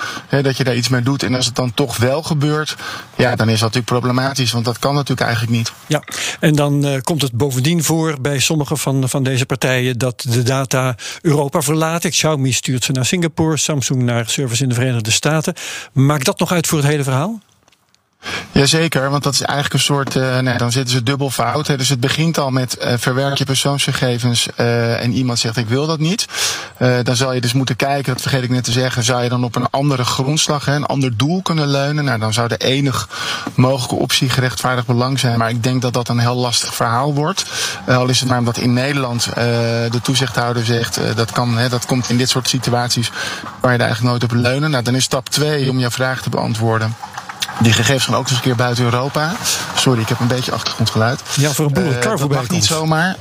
dat 0.42 0.56
je 0.56 0.64
daar 0.64 0.76
iets 0.76 0.88
mee 0.88 1.02
doet. 1.02 1.22
En 1.22 1.34
als 1.34 1.46
het 1.46 1.54
dan 1.54 1.74
toch 1.74 1.96
wel 1.96 2.22
gebeurt, 2.22 2.76
ja, 3.16 3.36
dan 3.36 3.48
is 3.48 3.60
dat 3.60 3.74
natuurlijk 3.74 4.00
problematisch. 4.00 4.52
Want 4.52 4.64
dat 4.64 4.78
kan 4.78 4.94
natuurlijk 4.94 5.26
eigenlijk 5.26 5.56
niet. 5.56 5.72
Ja, 5.86 6.02
en 6.40 6.54
dan 6.54 7.00
komt 7.02 7.22
het 7.22 7.32
bovendien 7.48 7.84
voor 7.84 8.20
bij 8.20 8.38
sommige 8.38 8.76
van, 8.76 9.08
van 9.08 9.22
deze 9.22 9.46
partijen 9.46 9.98
dat 9.98 10.26
de 10.28 10.42
data 10.42 10.94
Europa 11.22 11.62
verlaat. 11.62 12.08
Xiaomi 12.08 12.52
stuurt 12.52 12.84
ze 12.84 12.92
naar 12.92 13.06
Singapore, 13.06 13.56
Samsung 13.56 14.02
naar 14.02 14.28
service 14.28 14.62
in 14.62 14.68
de 14.68 14.74
Verenigde 14.74 15.10
Staten. 15.10 15.54
Maakt 15.92 16.24
dat 16.24 16.38
nog 16.38 16.52
uit 16.52 16.66
voor 16.66 16.78
het 16.78 16.86
hele 16.86 17.02
verhaal? 17.02 17.40
Jazeker, 18.58 19.10
want 19.10 19.22
dat 19.22 19.32
is 19.32 19.40
eigenlijk 19.40 19.74
een 19.74 19.94
soort. 19.94 20.14
Uh, 20.14 20.38
nee, 20.38 20.58
dan 20.58 20.72
zitten 20.72 20.94
ze 20.94 21.02
dubbel 21.02 21.30
fout. 21.30 21.66
Hè. 21.66 21.76
Dus 21.76 21.88
het 21.88 22.00
begint 22.00 22.38
al 22.38 22.50
met 22.50 22.76
uh, 22.80 22.92
verwerk 22.96 23.38
je 23.38 23.44
persoonsgegevens 23.44 24.48
uh, 24.56 25.02
en 25.02 25.12
iemand 25.12 25.38
zegt 25.38 25.56
ik 25.56 25.68
wil 25.68 25.86
dat 25.86 25.98
niet. 25.98 26.26
dan 27.02 27.16
zal 27.16 27.32
je 27.32 27.40
dus 27.40 27.52
moeten 27.52 27.76
kijken, 27.76 28.12
dat 28.12 28.22
vergeet 28.22 28.42
ik 28.42 28.50
net 28.50 28.64
te 28.64 28.72
zeggen, 28.72 29.02
zou 29.02 29.22
je 29.22 29.28
dan 29.28 29.44
op 29.44 29.56
een 29.56 29.70
andere 29.70 30.04
grondslag, 30.04 30.64
hè, 30.64 30.74
een 30.74 30.86
ander 30.86 31.16
doel 31.16 31.42
kunnen 31.42 31.68
leunen. 31.68 32.04
Nou, 32.04 32.18
dan 32.18 32.32
zou 32.32 32.48
de 32.48 32.56
enig 32.56 33.08
mogelijke 33.54 33.94
optie 33.94 34.28
gerechtvaardigd 34.28 34.86
belang 34.86 35.18
zijn. 35.18 35.38
Maar 35.38 35.50
ik 35.50 35.62
denk 35.62 35.82
dat 35.82 35.92
dat 35.92 36.08
een 36.08 36.18
heel 36.18 36.36
lastig 36.36 36.74
verhaal 36.74 37.14
wordt. 37.14 37.44
al 37.86 38.08
is 38.08 38.20
het 38.20 38.28
maar 38.28 38.38
omdat 38.38 38.58
in 38.58 38.72
Nederland 38.72 39.28
de 39.34 40.00
toezichthouder 40.02 40.64
zegt 40.64 41.00
dat 41.14 41.30
kan, 41.30 41.58
hè, 41.58 41.68
dat 41.68 41.86
komt 41.86 42.10
in 42.10 42.16
dit 42.16 42.28
soort 42.28 42.48
situaties 42.48 43.10
waar 43.60 43.72
je 43.72 43.78
er 43.78 43.84
eigenlijk 43.84 44.10
nooit 44.10 44.32
op 44.32 44.38
leunen. 44.38 44.70
Nou, 44.70 44.84
dan 44.84 44.94
is 44.94 45.04
stap 45.04 45.28
2 45.28 45.70
om 45.70 45.78
jouw 45.78 45.90
vraag 45.90 46.22
te 46.22 46.30
beantwoorden. 46.30 46.94
Die 47.58 47.72
gegevens 47.72 48.04
gaan 48.04 48.14
ook 48.14 48.28
eens 48.28 48.36
een 48.36 48.42
keer 48.42 48.56
buiten 48.56 48.84
Europa. 48.84 49.32
Sorry, 49.76 50.00
ik 50.00 50.08
heb 50.08 50.20
een 50.20 50.26
beetje 50.26 50.52
achtergrondgeluid. 50.52 51.22
Ja, 51.34 51.50
voor 51.50 51.66
een 51.66 51.72
boerenkar 51.72 52.12
uh, 52.12 52.18
voorbij 52.18 52.38
mag 52.38 52.48
niet 52.48 52.64
zomaar. 52.64 53.16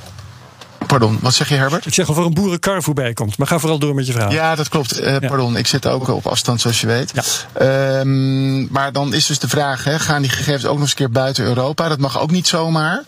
Pardon, 0.88 1.18
wat 1.22 1.34
zeg 1.34 1.50
je 1.50 1.56
Herbert? 1.56 1.86
Ik 1.86 1.94
zeg 1.94 2.10
of 2.10 2.18
er 2.18 2.26
een 2.26 2.34
boerenkar 2.34 2.84
voorbij 2.84 3.14
komt. 3.14 3.38
Maar 3.38 3.48
ga 3.48 3.60
vooral 3.60 3.80
door 3.80 3.96
met 3.96 4.08
je 4.08 4.14
vraag. 4.14 4.32
Ja, 4.32 4.56
dat 4.56 4.70
klopt. 4.70 5.02
Uh, 5.02 5.20
ja. 5.20 5.28
Pardon, 5.28 5.58
ik 5.58 5.68
zit 5.68 5.88
ook 5.88 6.08
op 6.08 6.28
afstand 6.28 6.62
zoals 6.62 6.82
je 6.82 6.88
weet. 6.88 7.12
Ja. 7.60 8.00
Um, 8.00 8.68
maar 8.72 8.92
dan 8.92 9.14
is 9.14 9.26
dus 9.26 9.40
de 9.40 9.48
vraag, 9.48 9.84
hè, 9.84 10.00
gaan 10.00 10.22
die 10.22 10.32
gegevens 10.32 10.66
ook 10.66 10.72
nog 10.74 10.82
eens 10.82 10.90
een 10.90 10.96
keer 10.96 11.10
buiten 11.10 11.46
Europa? 11.46 11.88
Dat 11.88 12.00
mag 12.00 12.20
ook 12.20 12.32
niet 12.32 12.48
zomaar. 12.48 13.04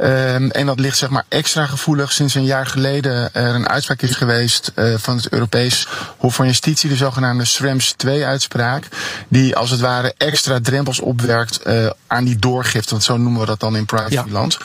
Um, 0.00 0.50
en 0.50 0.66
dat 0.66 0.80
ligt 0.80 0.98
zeg 0.98 1.10
maar 1.10 1.24
extra 1.28 1.66
gevoelig 1.66 2.12
sinds 2.12 2.34
een 2.34 2.44
jaar 2.44 2.66
geleden 2.66 3.34
er 3.34 3.54
een 3.54 3.68
uitspraak 3.68 4.02
is 4.02 4.14
geweest 4.14 4.72
uh, 4.74 4.94
van 4.98 5.16
het 5.16 5.28
Europees 5.28 5.86
Hof 6.16 6.34
van 6.34 6.46
Justitie, 6.46 6.88
de 6.88 6.96
zogenaamde 6.96 7.44
SREMS 7.44 7.94
2-uitspraak. 8.06 8.88
Die 9.28 9.56
als 9.56 9.70
het 9.70 9.80
ware 9.80 10.14
extra 10.16 10.58
drempels 10.62 11.00
opwerkt 11.00 11.60
uh, 11.66 11.90
aan 12.06 12.24
die 12.24 12.38
doorgifte, 12.38 12.90
want 12.90 13.04
zo 13.04 13.16
noemen 13.16 13.40
we 13.40 13.46
dat 13.46 13.60
dan 13.60 13.76
in 13.76 13.86
privacyland. 13.86 14.58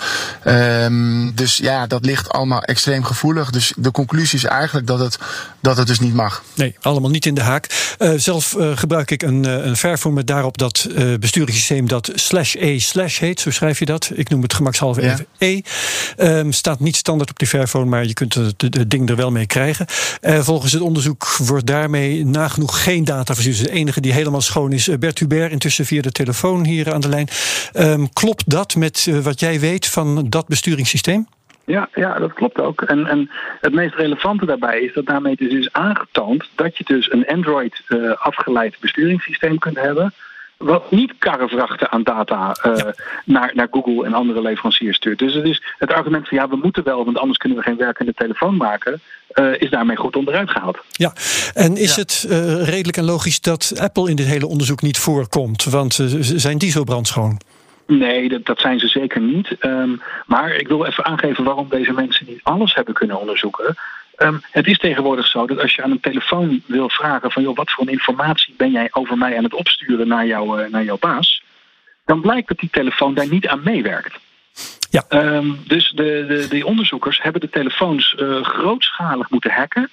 Ja. 0.43 0.85
Um, 0.85 1.35
dus 1.35 1.57
ja, 1.57 1.87
dat 1.87 2.05
ligt 2.05 2.31
allemaal 2.51 2.69
extreem 2.69 3.03
gevoelig. 3.03 3.49
Dus 3.49 3.73
de 3.77 3.91
conclusie 3.91 4.37
is 4.37 4.43
eigenlijk 4.43 4.87
dat 4.87 4.99
het, 4.99 5.19
dat 5.61 5.77
het 5.77 5.87
dus 5.87 5.99
niet 5.99 6.13
mag. 6.13 6.43
Nee, 6.55 6.75
allemaal 6.81 7.09
niet 7.09 7.25
in 7.25 7.33
de 7.33 7.41
haak. 7.41 7.95
Uh, 7.99 8.13
zelf 8.15 8.55
uh, 8.57 8.77
gebruik 8.77 9.11
ik 9.11 9.21
een, 9.21 9.43
een 9.67 9.77
verfoor 9.77 10.13
met 10.13 10.27
daarop 10.27 10.57
dat 10.57 10.87
besturingssysteem 11.19 11.87
dat 11.87 12.11
slash 12.13 12.55
e 12.55 12.79
slash 12.79 13.19
heet. 13.19 13.39
Zo 13.39 13.51
schrijf 13.51 13.79
je 13.79 13.85
dat. 13.85 14.11
Ik 14.13 14.29
noem 14.29 14.41
het 14.41 14.53
gemakshalve 14.53 15.01
ja. 15.01 15.11
even 15.11 15.25
e. 15.37 15.61
Um, 16.17 16.51
staat 16.51 16.79
niet 16.79 16.95
standaard 16.95 17.29
op 17.29 17.39
die 17.39 17.47
verfoon, 17.47 17.89
maar 17.89 18.05
je 18.05 18.13
kunt 18.13 18.33
het, 18.33 18.61
het 18.61 18.89
ding 18.89 19.09
er 19.09 19.15
wel 19.15 19.31
mee 19.31 19.45
krijgen. 19.45 19.85
volgens 20.21 20.71
het 20.71 20.81
onderzoek 20.81 21.35
wordt 21.37 21.65
daarmee 21.65 22.25
nagenoeg 22.25 22.83
geen 22.83 23.03
data 23.03 23.33
verstuurd. 23.33 23.57
Dus 23.57 23.67
de 23.67 23.73
enige 23.73 24.01
die 24.01 24.13
helemaal 24.13 24.41
schoon 24.41 24.71
is, 24.71 24.89
Bert 24.99 25.19
Hubert, 25.19 25.51
intussen 25.51 25.85
via 25.85 26.01
de 26.01 26.11
telefoon 26.11 26.65
hier 26.65 26.93
aan 26.93 27.01
de 27.01 27.09
lijn. 27.09 27.27
Um, 27.73 28.13
klopt 28.13 28.49
dat 28.49 28.75
met 28.75 29.07
wat 29.23 29.39
jij 29.39 29.59
weet 29.59 29.87
van 29.87 30.29
dat 30.29 30.47
besturingssysteem? 30.47 31.27
Ja, 31.65 31.89
ja, 31.93 32.19
dat 32.19 32.33
klopt 32.33 32.59
ook. 32.59 32.81
En, 32.81 33.07
en 33.07 33.29
het 33.61 33.73
meest 33.73 33.95
relevante 33.95 34.45
daarbij 34.45 34.81
is 34.81 34.93
dat 34.93 35.05
daarmee 35.05 35.35
dus 35.35 35.53
is 35.53 35.73
aangetoond 35.73 36.49
dat 36.55 36.77
je 36.77 36.83
dus 36.83 37.11
een 37.11 37.27
Android 37.27 37.81
uh, 37.87 38.11
afgeleid 38.17 38.77
besturingssysteem 38.79 39.57
kunt 39.59 39.79
hebben. 39.79 40.13
Wat 40.57 40.91
niet 40.91 41.13
karrevrachten 41.19 41.91
aan 41.91 42.03
data 42.03 42.55
uh, 42.65 42.77
ja. 42.77 42.93
naar, 43.25 43.51
naar 43.53 43.67
Google 43.71 44.05
en 44.05 44.13
andere 44.13 44.41
leveranciers 44.41 44.97
stuurt. 44.97 45.19
Dus 45.19 45.33
het 45.33 45.45
is 45.45 45.61
het 45.77 45.93
argument 45.93 46.27
van 46.27 46.37
ja, 46.37 46.49
we 46.49 46.55
moeten 46.55 46.83
wel, 46.83 47.05
want 47.05 47.17
anders 47.17 47.37
kunnen 47.37 47.57
we 47.57 47.63
geen 47.63 47.77
werkende 47.77 48.13
telefoon 48.13 48.57
maken. 48.57 49.01
Uh, 49.33 49.61
is 49.61 49.69
daarmee 49.69 49.95
goed 49.95 50.15
onderuit 50.15 50.49
gehaald. 50.49 50.77
Ja, 50.91 51.13
en 51.53 51.77
is 51.77 51.95
ja. 51.95 52.01
het 52.01 52.25
uh, 52.29 52.67
redelijk 52.67 52.97
en 52.97 53.03
logisch 53.03 53.41
dat 53.41 53.73
Apple 53.79 54.09
in 54.09 54.15
dit 54.15 54.25
hele 54.25 54.47
onderzoek 54.47 54.81
niet 54.81 54.97
voorkomt? 54.97 55.63
Want 55.63 55.99
zijn 56.19 56.57
diesel 56.57 56.83
brandschoon? 56.83 57.39
Nee, 57.99 58.29
dat, 58.29 58.45
dat 58.45 58.59
zijn 58.59 58.79
ze 58.79 58.87
zeker 58.87 59.21
niet. 59.21 59.57
Ehm, 59.59 59.95
maar 60.25 60.55
ik 60.55 60.67
wil 60.67 60.85
even 60.85 61.05
aangeven 61.05 61.43
waarom 61.43 61.69
deze 61.69 61.93
mensen 61.93 62.25
niet 62.29 62.39
alles 62.43 62.75
hebben 62.75 62.93
kunnen 62.93 63.19
onderzoeken. 63.19 63.75
Ehm, 64.15 64.37
het 64.51 64.67
is 64.67 64.77
tegenwoordig 64.77 65.27
zo 65.27 65.47
dat 65.47 65.61
als 65.61 65.75
je 65.75 65.83
aan 65.83 65.91
een 65.91 65.99
telefoon 65.99 66.61
wil 66.65 66.89
vragen 66.89 67.31
van 67.31 67.43
joh, 67.43 67.55
wat 67.55 67.71
voor 67.71 67.89
informatie 67.89 68.53
ben 68.57 68.71
jij 68.71 68.87
over 68.91 69.17
mij 69.17 69.37
aan 69.37 69.43
het 69.43 69.53
opsturen 69.53 70.07
naar, 70.07 70.25
jou, 70.25 70.69
naar 70.69 70.83
jouw 70.83 70.97
baas, 70.97 71.43
dan 72.05 72.21
blijkt 72.21 72.47
dat 72.47 72.59
die 72.59 72.69
telefoon 72.69 73.13
daar 73.13 73.27
niet 73.27 73.47
aan 73.47 73.61
meewerkt. 73.63 74.19
Ja. 74.89 75.05
Ehm, 75.07 75.51
dus 75.67 75.89
de, 75.89 76.25
de, 76.27 76.47
de 76.49 76.65
onderzoekers 76.65 77.21
hebben 77.21 77.41
de 77.41 77.49
telefoons 77.49 78.15
uh, 78.19 78.43
grootschalig 78.43 79.29
moeten 79.29 79.51
hacken 79.51 79.89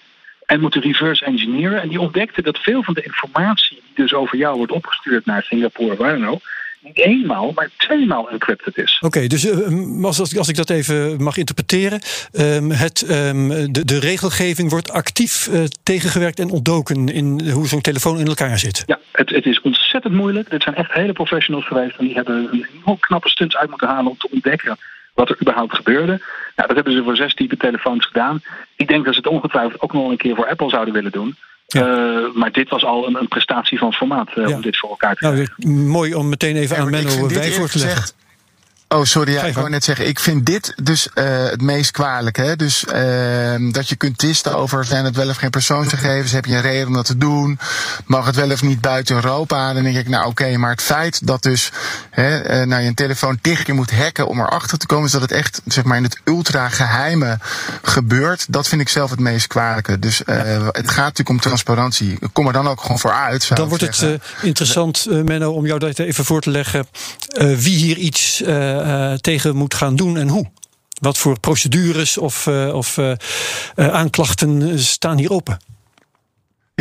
en 0.46 0.60
moeten 0.60 0.80
reverse 0.80 1.24
engineeren. 1.24 1.80
En 1.80 1.88
die 1.88 2.00
ontdekten 2.00 2.42
dat 2.42 2.58
veel 2.58 2.82
van 2.82 2.94
de 2.94 3.02
informatie 3.02 3.76
die 3.76 4.04
dus 4.04 4.14
over 4.14 4.38
jou 4.38 4.56
wordt 4.56 4.72
opgestuurd 4.72 5.26
naar 5.26 5.42
Singapore, 5.42 5.96
waar 5.96 6.18
dan 6.18 6.28
ook, 6.28 6.42
niet 6.80 6.98
eenmaal, 6.98 7.52
maar 7.54 7.70
tweemaal 7.76 8.30
encrypted 8.30 8.76
is. 8.76 8.98
Oké, 9.00 9.26
dus 9.26 9.44
uh, 9.44 10.04
als, 10.04 10.36
als 10.36 10.48
ik 10.48 10.56
dat 10.56 10.70
even 10.70 11.22
mag 11.22 11.36
interpreteren, 11.36 12.00
um, 12.32 12.70
het, 12.70 13.10
um, 13.10 13.72
de, 13.72 13.84
de 13.84 13.98
regelgeving 13.98 14.70
wordt 14.70 14.90
actief 14.90 15.48
uh, 15.48 15.64
tegengewerkt 15.82 16.38
en 16.38 16.50
ontdoken 16.50 17.08
in 17.08 17.50
hoe 17.50 17.66
zo'n 17.66 17.80
telefoon 17.80 18.18
in 18.18 18.26
elkaar 18.26 18.58
zit. 18.58 18.82
Ja, 18.86 18.98
het, 19.12 19.30
het 19.30 19.46
is 19.46 19.60
ontzettend 19.60 20.14
moeilijk. 20.14 20.50
Dit 20.50 20.62
zijn 20.62 20.74
echt 20.74 20.92
hele 20.92 21.12
professionals 21.12 21.66
geweest 21.66 21.98
en 21.98 22.04
die 22.04 22.14
hebben 22.14 22.48
een 22.52 22.66
enorm 22.82 22.98
knappe 22.98 23.28
stunts 23.28 23.56
uit 23.56 23.70
moeten 23.70 23.88
halen 23.88 24.10
om 24.10 24.18
te 24.18 24.30
ontdekken 24.30 24.78
wat 25.14 25.28
er 25.28 25.40
überhaupt 25.40 25.74
gebeurde. 25.74 26.20
Nou, 26.56 26.68
dat 26.68 26.74
hebben 26.74 26.92
ze 26.92 27.02
voor 27.02 27.16
zes 27.16 27.34
type 27.34 27.56
telefoons 27.56 28.06
gedaan. 28.06 28.42
Ik 28.76 28.88
denk 28.88 29.04
dat 29.04 29.14
ze 29.14 29.20
het 29.20 29.28
ongetwijfeld 29.28 29.80
ook 29.80 29.92
nog 29.92 30.10
een 30.10 30.16
keer 30.16 30.34
voor 30.34 30.48
Apple 30.48 30.68
zouden 30.68 30.94
willen 30.94 31.12
doen. 31.12 31.36
Ja. 31.70 31.86
Uh, 31.86 32.34
maar 32.34 32.52
dit 32.52 32.68
was 32.68 32.84
al 32.84 33.06
een, 33.06 33.16
een 33.16 33.28
prestatie 33.28 33.78
van 33.78 33.92
formaat 33.92 34.28
uh, 34.36 34.48
ja. 34.48 34.54
om 34.54 34.62
dit 34.62 34.78
voor 34.78 34.90
elkaar 34.90 35.14
te 35.14 35.18
krijgen. 35.18 35.54
Nou, 35.56 35.78
mooi 35.78 36.14
om 36.14 36.28
meteen 36.28 36.56
even 36.56 36.76
aan 36.76 36.90
Menno 36.90 37.28
wij 37.28 37.52
voor 37.52 37.68
te 37.68 37.78
leggen. 37.78 38.04
Oh, 38.90 39.04
sorry, 39.04 39.32
ja, 39.32 39.42
ik 39.42 39.54
wou 39.54 39.70
net 39.70 39.84
zeggen, 39.84 40.06
ik 40.08 40.18
vind 40.18 40.46
dit 40.46 40.72
dus 40.82 41.08
uh, 41.14 41.24
het 41.24 41.60
meest 41.60 41.90
kwalijk. 41.90 42.36
Hè? 42.36 42.56
Dus 42.56 42.84
uh, 42.94 43.72
dat 43.72 43.88
je 43.88 43.96
kunt 43.96 44.18
twisten 44.18 44.56
over 44.56 44.84
zijn 44.84 45.04
het 45.04 45.16
wel 45.16 45.28
of 45.28 45.36
geen 45.36 45.50
persoonsgegevens, 45.50 46.32
heb 46.32 46.44
je 46.44 46.54
een 46.54 46.60
reden 46.60 46.86
om 46.86 46.92
dat 46.92 47.04
te 47.04 47.16
doen, 47.16 47.58
mag 48.06 48.26
het 48.26 48.36
wel 48.36 48.50
of 48.50 48.62
niet 48.62 48.80
buiten 48.80 49.14
Europa. 49.14 49.72
Dan 49.72 49.82
denk 49.82 49.96
ik, 49.96 50.08
nou 50.08 50.26
oké, 50.26 50.42
okay, 50.42 50.54
maar 50.54 50.70
het 50.70 50.82
feit 50.82 51.26
dat 51.26 51.42
dus 51.42 51.72
hè, 52.10 52.60
uh, 52.60 52.66
nou, 52.66 52.82
je 52.82 52.88
een 52.88 52.94
telefoon 52.94 53.38
tig 53.40 53.62
keer 53.62 53.74
moet 53.74 53.90
hacken 53.90 54.26
om 54.26 54.40
erachter 54.40 54.78
te 54.78 54.86
komen, 54.86 55.06
is 55.06 55.12
dat 55.12 55.20
het 55.20 55.32
echt 55.32 55.60
zeg 55.64 55.84
maar 55.84 55.96
in 55.96 56.02
het 56.02 56.20
ultra 56.24 56.68
geheime 56.68 57.38
gebeurt. 57.82 58.52
Dat 58.52 58.68
vind 58.68 58.80
ik 58.80 58.88
zelf 58.88 59.10
het 59.10 59.20
meest 59.20 59.46
kwalijke. 59.46 59.98
Dus 59.98 60.22
uh, 60.26 60.36
het 60.66 60.90
gaat 60.90 60.96
natuurlijk 60.96 61.28
om 61.28 61.40
transparantie. 61.40 62.18
Kom 62.32 62.46
er 62.46 62.52
dan 62.52 62.68
ook 62.68 62.80
gewoon 62.80 62.98
voor 62.98 63.12
uit. 63.12 63.56
Dan 63.56 63.68
wordt 63.68 63.84
zeggen. 63.84 64.10
het 64.10 64.22
interessant, 64.42 65.06
Menno, 65.24 65.52
om 65.52 65.66
jou 65.66 65.78
dat 65.78 65.98
even 65.98 66.24
voor 66.24 66.40
te 66.40 66.50
leggen. 66.50 66.86
Wie 67.36 67.76
hier 67.76 67.96
iets 67.96 68.42
uh, 68.86 69.10
uh, 69.10 69.12
tegen 69.14 69.56
moet 69.56 69.74
gaan 69.74 69.96
doen 69.96 70.16
en 70.16 70.28
hoe. 70.28 70.50
Wat 71.00 71.18
voor 71.18 71.40
procedures 71.40 72.18
of, 72.18 72.46
uh, 72.46 72.74
of 72.74 72.96
uh, 72.96 73.12
aanklachten 73.74 74.78
staan 74.78 75.18
hier 75.18 75.30
open? 75.30 75.58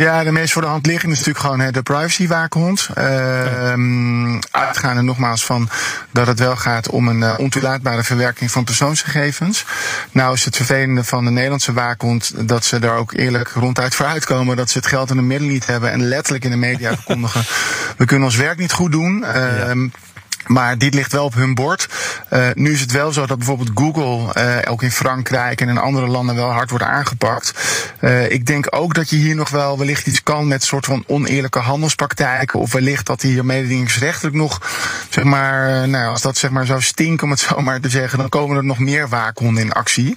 Ja, 0.00 0.24
de 0.24 0.32
meest 0.32 0.52
voor 0.52 0.62
de 0.62 0.68
hand 0.68 0.86
liggende 0.86 1.14
is 1.14 1.18
natuurlijk 1.18 1.44
gewoon 1.44 1.60
hè, 1.60 1.70
de 1.70 1.82
privacywaakhond. 1.82 2.88
Uh, 2.98 4.38
uitgaande 4.50 5.02
nogmaals 5.02 5.44
van 5.44 5.68
dat 6.10 6.26
het 6.26 6.38
wel 6.38 6.56
gaat 6.56 6.88
om 6.88 7.08
een 7.08 7.20
uh, 7.20 7.34
ontoelaatbare 7.38 8.02
verwerking 8.02 8.50
van 8.50 8.64
persoonsgegevens. 8.64 9.64
Nou 10.10 10.34
is 10.34 10.44
het 10.44 10.56
vervelende 10.56 11.04
van 11.04 11.24
de 11.24 11.30
Nederlandse 11.30 11.72
waakhond 11.72 12.48
dat 12.48 12.64
ze 12.64 12.78
daar 12.78 12.96
ook 12.96 13.12
eerlijk 13.12 13.48
ronduit 13.48 13.94
voor 13.94 14.06
uitkomen 14.06 14.56
dat 14.56 14.70
ze 14.70 14.78
het 14.78 14.86
geld 14.86 15.10
en 15.10 15.16
de 15.16 15.22
middelen 15.22 15.52
niet 15.52 15.66
hebben 15.66 15.92
en 15.92 16.08
letterlijk 16.08 16.44
in 16.44 16.50
de 16.50 16.56
media 16.56 16.94
verkondigen. 16.94 17.44
we 17.96 18.04
kunnen 18.04 18.26
ons 18.26 18.36
werk 18.36 18.58
niet 18.58 18.72
goed 18.72 18.92
doen. 18.92 19.24
Uh, 19.26 19.34
ja. 19.34 19.74
Maar 20.48 20.78
dit 20.78 20.94
ligt 20.94 21.12
wel 21.12 21.24
op 21.24 21.34
hun 21.34 21.54
bord. 21.54 21.88
Uh, 22.32 22.46
nu 22.54 22.72
is 22.72 22.80
het 22.80 22.92
wel 22.92 23.12
zo 23.12 23.26
dat 23.26 23.38
bijvoorbeeld 23.38 23.70
Google 23.74 24.34
uh, 24.34 24.72
ook 24.72 24.82
in 24.82 24.90
Frankrijk 24.90 25.60
en 25.60 25.68
in 25.68 25.78
andere 25.78 26.06
landen 26.06 26.34
wel 26.34 26.50
hard 26.50 26.70
wordt 26.70 26.84
aangepakt. 26.84 27.52
Uh, 28.00 28.30
ik 28.30 28.46
denk 28.46 28.66
ook 28.70 28.94
dat 28.94 29.10
je 29.10 29.16
hier 29.16 29.34
nog 29.34 29.48
wel 29.48 29.78
wellicht 29.78 30.06
iets 30.06 30.22
kan 30.22 30.48
met 30.48 30.64
soort 30.64 30.84
van 30.84 31.04
oneerlijke 31.06 31.58
handelspraktijken. 31.58 32.58
Of 32.58 32.72
wellicht 32.72 33.06
dat 33.06 33.22
hier 33.22 33.44
mededingingsrechtelijk 33.44 34.36
nog, 34.36 34.60
zeg 35.08 35.24
maar, 35.24 35.88
nou, 35.88 36.10
als 36.10 36.22
dat 36.22 36.36
zeg 36.36 36.50
maar 36.50 36.66
zou 36.66 36.82
stinken 36.82 37.24
om 37.24 37.30
het 37.30 37.40
zo 37.48 37.60
maar 37.60 37.80
te 37.80 37.88
zeggen, 37.88 38.18
dan 38.18 38.28
komen 38.28 38.56
er 38.56 38.64
nog 38.64 38.78
meer 38.78 39.08
waakhonden 39.08 39.62
in 39.62 39.72
actie. 39.72 40.16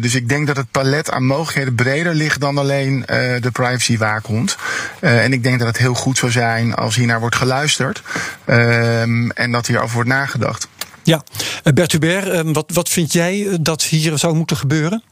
dus 0.00 0.14
ik 0.14 0.28
denk 0.28 0.46
dat 0.46 0.56
het 0.56 0.70
palet 0.70 1.10
aan 1.10 1.24
mogelijkheden 1.24 1.74
breder 1.74 2.14
ligt 2.14 2.40
dan 2.40 2.58
alleen 2.58 3.02
de 3.40 3.50
privacy 3.52 3.98
waakhond. 3.98 4.56
en 5.00 5.32
ik 5.32 5.42
denk 5.42 5.58
dat 5.58 5.68
het 5.68 5.78
heel 5.78 5.94
goed 5.94 6.18
zou 6.18 6.32
zijn 6.32 6.74
als 6.74 6.96
hiernaar 6.96 7.20
wordt 7.20 7.36
geluisterd. 7.36 8.02
Um, 9.22 9.30
en 9.30 9.52
dat 9.52 9.66
hierover 9.66 9.94
wordt 9.94 10.08
nagedacht. 10.08 10.68
Ja, 11.02 11.22
Bert 11.74 11.92
Hubert, 11.92 12.52
wat, 12.52 12.70
wat 12.72 12.88
vind 12.88 13.12
jij 13.12 13.58
dat 13.60 13.82
hier 13.82 14.18
zou 14.18 14.34
moeten 14.34 14.56
gebeuren? 14.56 15.02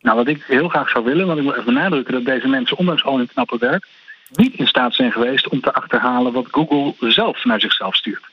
Nou, 0.00 0.16
wat 0.16 0.28
ik 0.28 0.44
heel 0.46 0.68
graag 0.68 0.88
zou 0.88 1.04
willen, 1.04 1.26
want 1.26 1.38
ik 1.38 1.44
wil 1.44 1.52
even 1.52 1.74
benadrukken 1.74 2.14
dat 2.14 2.24
deze 2.24 2.48
mensen, 2.48 2.76
ondanks 2.76 3.04
al 3.04 3.16
hun 3.16 3.26
knappe 3.26 3.56
werk, 3.58 3.86
niet 4.30 4.54
in 4.54 4.66
staat 4.66 4.94
zijn 4.94 5.12
geweest 5.12 5.48
om 5.48 5.60
te 5.60 5.72
achterhalen 5.72 6.32
wat 6.32 6.46
Google 6.50 7.10
zelf 7.12 7.44
naar 7.44 7.60
zichzelf 7.60 7.94
stuurt. 7.94 8.24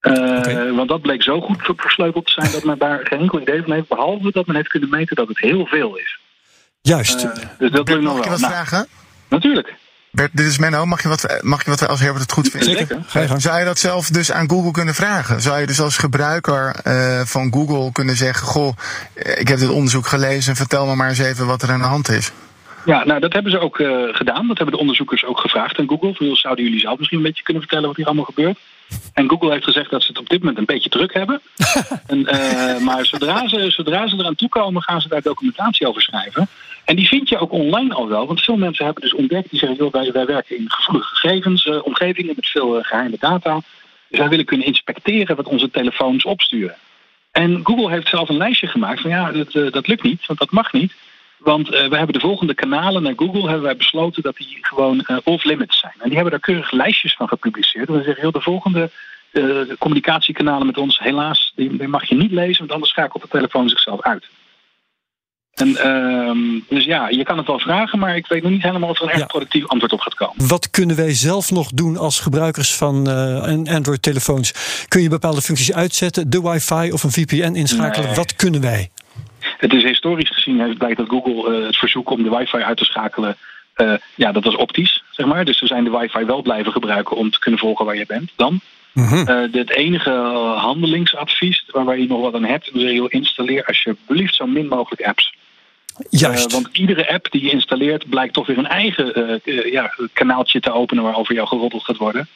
Uh, 0.00 0.12
okay. 0.12 0.72
Want 0.72 0.88
dat 0.88 1.00
bleek 1.00 1.22
zo 1.22 1.40
goed 1.40 1.58
versleuteld 1.76 2.26
te 2.26 2.32
zijn 2.32 2.52
dat 2.52 2.64
men 2.64 2.78
daar 2.78 3.06
geen 3.06 3.20
enkel 3.20 3.40
idee 3.40 3.62
van 3.62 3.72
heeft, 3.72 3.88
behalve 3.88 4.30
dat 4.32 4.46
men 4.46 4.56
heeft 4.56 4.68
kunnen 4.68 4.88
meten 4.88 5.16
dat 5.16 5.28
het 5.28 5.38
heel 5.38 5.66
veel 5.66 5.96
is. 5.96 6.18
Juist. 6.80 7.24
Uh, 7.24 7.30
dus 7.58 7.70
dat 7.70 7.88
wil 7.88 7.96
ik 7.96 8.02
nog 8.02 8.18
wel. 8.18 8.28
wat 8.28 8.40
nou, 8.40 8.52
vragen? 8.52 8.86
Natuurlijk. 9.28 9.74
Bert, 10.14 10.30
dit 10.32 10.46
is 10.46 10.58
Menno. 10.58 10.86
Mag 10.86 11.02
je 11.02 11.08
wat, 11.08 11.26
mag 11.40 11.64
je 11.64 11.70
wat 11.70 11.88
als 11.88 12.00
Herbert 12.00 12.22
het 12.22 12.32
goed 12.32 12.48
vindt? 12.48 12.66
Zeker. 12.66 13.40
Zou 13.40 13.58
je 13.58 13.64
dat 13.64 13.78
zelf 13.78 14.08
dus 14.08 14.32
aan 14.32 14.48
Google 14.48 14.70
kunnen 14.70 14.94
vragen? 14.94 15.42
Zou 15.42 15.60
je 15.60 15.66
dus 15.66 15.80
als 15.80 15.96
gebruiker 15.96 16.76
uh, 16.86 17.20
van 17.24 17.52
Google 17.52 17.92
kunnen 17.92 18.16
zeggen: 18.16 18.46
Goh, 18.46 18.76
ik 19.14 19.48
heb 19.48 19.58
dit 19.58 19.68
onderzoek 19.68 20.06
gelezen, 20.06 20.56
vertel 20.56 20.86
me 20.86 20.94
maar 20.94 21.08
eens 21.08 21.18
even 21.18 21.46
wat 21.46 21.62
er 21.62 21.70
aan 21.70 21.80
de 21.80 21.86
hand 21.86 22.08
is? 22.08 22.32
Ja, 22.84 23.04
nou 23.04 23.20
dat 23.20 23.32
hebben 23.32 23.52
ze 23.52 23.58
ook 23.58 23.78
uh, 23.78 24.14
gedaan. 24.14 24.46
Dat 24.46 24.56
hebben 24.56 24.74
de 24.74 24.80
onderzoekers 24.80 25.24
ook 25.24 25.38
gevraagd 25.38 25.78
aan 25.78 25.88
Google. 25.88 26.14
Veel 26.14 26.36
zouden 26.36 26.64
jullie 26.64 26.80
zelf 26.80 26.98
misschien 26.98 27.18
een 27.18 27.24
beetje 27.24 27.42
kunnen 27.42 27.62
vertellen 27.62 27.88
wat 27.88 27.96
hier 27.96 28.06
allemaal 28.06 28.24
gebeurt? 28.24 28.58
En 29.12 29.28
Google 29.28 29.50
heeft 29.50 29.64
gezegd 29.64 29.90
dat 29.90 30.02
ze 30.02 30.08
het 30.08 30.18
op 30.18 30.28
dit 30.28 30.38
moment 30.38 30.58
een 30.58 30.64
beetje 30.64 30.88
druk 30.88 31.14
hebben. 31.14 31.40
en, 32.06 32.18
uh, 32.18 32.78
maar 32.78 33.06
zodra 33.06 33.48
ze, 33.48 33.70
zodra 33.70 34.06
ze 34.06 34.16
eraan 34.16 34.34
toekomen, 34.34 34.82
gaan 34.82 35.00
ze 35.00 35.08
daar 35.08 35.22
documentatie 35.22 35.88
over 35.88 36.02
schrijven. 36.02 36.48
En 36.84 36.96
die 36.96 37.08
vind 37.08 37.28
je 37.28 37.38
ook 37.38 37.52
online 37.52 37.94
al 37.94 38.08
wel. 38.08 38.26
Want 38.26 38.40
veel 38.40 38.56
mensen 38.56 38.84
hebben 38.84 39.02
dus 39.02 39.14
ontdekt, 39.14 39.50
die 39.50 39.58
zeggen, 39.58 39.78
joh, 39.78 39.92
wij, 39.92 40.12
wij 40.12 40.26
werken 40.26 40.56
in 40.56 40.70
gevoelige 40.70 41.14
gegevens, 41.14 41.64
uh, 41.64 41.84
omgevingen 41.84 42.32
met 42.36 42.46
veel 42.46 42.82
geheime 42.82 43.16
data. 43.20 43.60
Dus 44.08 44.18
wij 44.18 44.28
willen 44.28 44.44
kunnen 44.44 44.66
inspecteren 44.66 45.36
wat 45.36 45.48
onze 45.48 45.70
telefoons 45.70 46.24
opsturen. 46.24 46.76
En 47.30 47.60
Google 47.62 47.90
heeft 47.90 48.08
zelf 48.08 48.28
een 48.28 48.36
lijstje 48.36 48.66
gemaakt 48.66 49.00
van 49.00 49.10
ja, 49.10 49.32
dat, 49.32 49.72
dat 49.72 49.86
lukt 49.86 50.02
niet, 50.02 50.26
want 50.26 50.38
dat 50.38 50.50
mag 50.50 50.72
niet. 50.72 50.92
Want 51.44 51.66
uh, 51.72 51.88
we 51.88 51.96
hebben 51.96 52.12
de 52.12 52.20
volgende 52.20 52.54
kanalen 52.54 53.02
naar 53.02 53.12
Google 53.16 53.42
hebben 53.42 53.62
wij 53.62 53.76
besloten 53.76 54.22
dat 54.22 54.36
die 54.36 54.58
gewoon 54.60 55.04
uh, 55.06 55.16
off-limits 55.24 55.80
zijn. 55.80 55.94
En 55.98 56.04
die 56.04 56.14
hebben 56.14 56.30
daar 56.30 56.40
keurig 56.40 56.70
lijstjes 56.70 57.14
van 57.14 57.28
gepubliceerd. 57.28 57.88
En 57.88 57.94
we 57.94 58.02
zeggen 58.02 58.20
heel 58.20 58.32
de 58.32 58.40
volgende 58.40 58.90
uh, 59.32 59.76
communicatiekanalen 59.78 60.66
met 60.66 60.78
ons, 60.78 60.98
helaas, 60.98 61.52
die, 61.56 61.88
mag 61.88 62.04
je 62.04 62.14
niet 62.14 62.30
lezen, 62.30 62.58
want 62.58 62.72
anders 62.72 62.90
schakelt 62.90 63.22
de 63.22 63.28
telefoon 63.28 63.68
zichzelf 63.68 64.02
uit. 64.02 64.26
En, 65.54 65.88
um, 65.88 66.64
dus 66.68 66.84
ja, 66.84 67.08
je 67.08 67.24
kan 67.24 67.38
het 67.38 67.46
wel 67.46 67.58
vragen, 67.58 67.98
maar 67.98 68.16
ik 68.16 68.26
weet 68.26 68.42
nog 68.42 68.52
niet 68.52 68.62
helemaal 68.62 68.88
of 68.88 68.96
er 68.96 69.02
een 69.02 69.08
echt 69.08 69.18
ja. 69.18 69.26
productief 69.26 69.66
antwoord 69.66 69.92
op 69.92 70.00
gaat 70.00 70.14
komen. 70.14 70.48
Wat 70.48 70.70
kunnen 70.70 70.96
wij 70.96 71.14
zelf 71.14 71.50
nog 71.50 71.70
doen 71.70 71.96
als 71.96 72.20
gebruikers 72.20 72.74
van 72.74 73.08
uh, 73.08 73.74
Android-telefoons? 73.74 74.52
Kun 74.88 75.02
je 75.02 75.08
bepaalde 75.08 75.42
functies 75.42 75.72
uitzetten, 75.72 76.30
de 76.30 76.40
wifi 76.40 76.92
of 76.92 77.02
een 77.02 77.12
VPN 77.12 77.54
inschakelen? 77.54 78.06
Nee. 78.06 78.14
Wat 78.14 78.36
kunnen 78.36 78.60
wij? 78.60 78.90
Het 79.64 79.74
is 79.74 79.82
historisch 79.82 80.30
gezien 80.30 80.76
blijkt 80.78 80.96
dat 80.96 81.08
Google 81.08 81.58
uh, 81.58 81.66
het 81.66 81.76
verzoek 81.76 82.10
om 82.10 82.22
de 82.22 82.36
wifi 82.36 82.56
uit 82.56 82.76
te 82.76 82.84
schakelen, 82.84 83.36
uh, 83.76 83.94
ja, 84.14 84.32
dat 84.32 84.44
was 84.44 84.56
optisch, 84.56 85.02
zeg 85.10 85.26
maar. 85.26 85.44
Dus 85.44 85.58
ze 85.58 85.66
zijn 85.66 85.84
de 85.84 85.98
wifi 85.98 86.24
wel 86.24 86.42
blijven 86.42 86.72
gebruiken 86.72 87.16
om 87.16 87.30
te 87.30 87.38
kunnen 87.38 87.60
volgen 87.60 87.84
waar 87.84 87.96
je 87.96 88.06
bent 88.06 88.32
dan. 88.36 88.60
Mm 88.92 89.06
-hmm. 89.06 89.28
uh, 89.28 89.52
het 89.52 89.70
enige 89.70 90.10
handelingsadvies 90.56 91.64
waar 91.72 91.98
je 91.98 92.06
nog 92.06 92.20
wat 92.20 92.34
aan 92.34 92.44
hebt, 92.44 92.74
is 92.74 92.82
je 92.82 93.08
installeer 93.08 93.64
alsjeblieft 93.64 94.34
zo 94.34 94.46
min 94.46 94.68
mogelijk 94.68 95.02
apps. 95.02 95.34
Juist. 96.10 96.52
want 96.52 96.68
iedere 96.72 97.08
app 97.12 97.30
die 97.30 97.42
je 97.42 97.50
installeert 97.50 98.08
blijkt 98.08 98.34
toch 98.34 98.46
weer 98.46 98.58
een 98.58 98.66
eigen 98.66 99.40
ja, 99.70 99.94
kanaaltje 100.12 100.60
te 100.60 100.72
openen 100.72 101.02
waarover 101.02 101.34
jou 101.34 101.48
geroddeld 101.48 101.84
gaat 101.84 101.96
worden. 101.96 102.28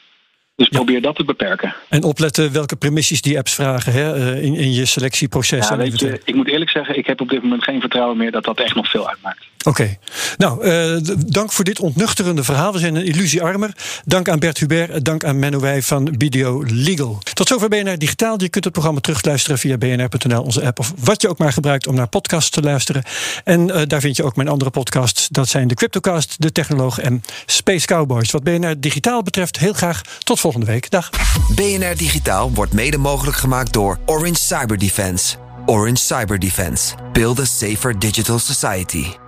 Dus 0.59 0.69
ja. 0.71 0.77
probeer 0.77 1.03
dat 1.03 1.17
te 1.17 1.25
beperken. 1.25 1.75
En 1.89 2.03
opletten 2.03 2.53
welke 2.53 2.77
permissies 2.77 3.23
die 3.23 3.39
apps 3.39 3.55
vragen 3.55 3.93
hè, 3.93 4.37
in, 4.41 4.55
in 4.55 4.73
je 4.73 4.85
selectieproces. 4.85 5.69
Ja, 5.69 5.77
weet 5.77 6.01
je, 6.01 6.21
ik 6.25 6.35
moet 6.35 6.49
eerlijk 6.49 6.71
zeggen, 6.71 6.99
ik 6.99 7.07
heb 7.07 7.21
op 7.21 7.29
dit 7.29 7.43
moment 7.43 7.65
geen 7.65 7.81
vertrouwen 7.81 8.17
meer 8.17 8.31
dat 8.31 8.45
dat 8.45 8.61
echt 8.61 8.75
nog 8.75 8.91
veel 8.91 9.09
uitmaakt. 9.09 9.47
Oké. 9.65 9.97
Nou, 10.37 10.67
uh, 10.67 11.15
dank 11.27 11.53
voor 11.53 11.65
dit 11.65 11.81
ontnuchterende 11.81 12.45
verhaal. 12.45 12.73
We 12.73 12.79
zijn 12.79 12.95
een 12.95 13.05
illusie 13.05 13.43
armer. 13.43 13.73
Dank 14.05 14.29
aan 14.29 14.39
Bert 14.39 14.59
Hubert. 14.59 15.05
Dank 15.05 15.25
aan 15.25 15.39
Menno 15.39 15.61
Wij 15.61 15.83
van 15.83 16.05
BDO 16.05 16.63
Legal. 16.67 17.19
Tot 17.33 17.49
zover 17.49 17.69
BNR 17.69 17.99
Digitaal. 17.99 18.41
Je 18.41 18.49
kunt 18.49 18.65
het 18.65 18.73
programma 18.73 19.01
terugluisteren 19.01 19.59
via 19.59 19.79
bnr.nl, 19.79 20.43
onze 20.43 20.65
app. 20.67 20.79
Of 20.79 20.93
wat 20.99 21.23
je 21.23 21.29
ook 21.29 21.39
maar 21.39 21.53
gebruikt 21.53 21.87
om 21.87 21.95
naar 21.95 22.09
podcasts 22.09 22.51
te 22.51 22.63
luisteren. 22.63 23.03
En 23.45 23.69
uh, 23.69 23.83
daar 23.87 24.01
vind 24.01 24.17
je 24.17 24.25
ook 24.25 24.37
mijn 24.37 24.49
andere 24.49 24.71
podcasts. 24.71 25.29
Dat 25.29 25.49
zijn 25.49 25.69
de 25.69 25.75
Cryptocast, 25.75 26.35
De 26.39 26.53
Technoloog 26.53 26.99
en 26.99 27.23
Space 27.47 27.87
Cowboys. 27.87 28.31
Wat 28.31 28.43
BNR 28.43 28.81
Digitaal 28.81 29.23
betreft, 29.23 29.59
heel 29.59 29.73
graag 29.73 30.03
tot 30.19 30.41
volgende 30.41 30.67
week. 30.67 30.91
Dag. 30.91 31.11
BNR 31.55 31.97
Digitaal 31.97 32.53
wordt 32.53 32.73
mede 32.73 32.99
mogelijk 32.99 33.37
gemaakt 33.37 33.73
door 33.73 33.99
Orange 34.07 34.43
Cyber 34.43 34.79
Defense. 34.79 35.37
Orange 35.67 36.05
Cyber 36.05 36.39
Defense. 36.39 36.95
Build 37.13 37.41
a 37.41 37.45
safer 37.45 37.99
digital 37.99 38.39
society. 38.39 39.28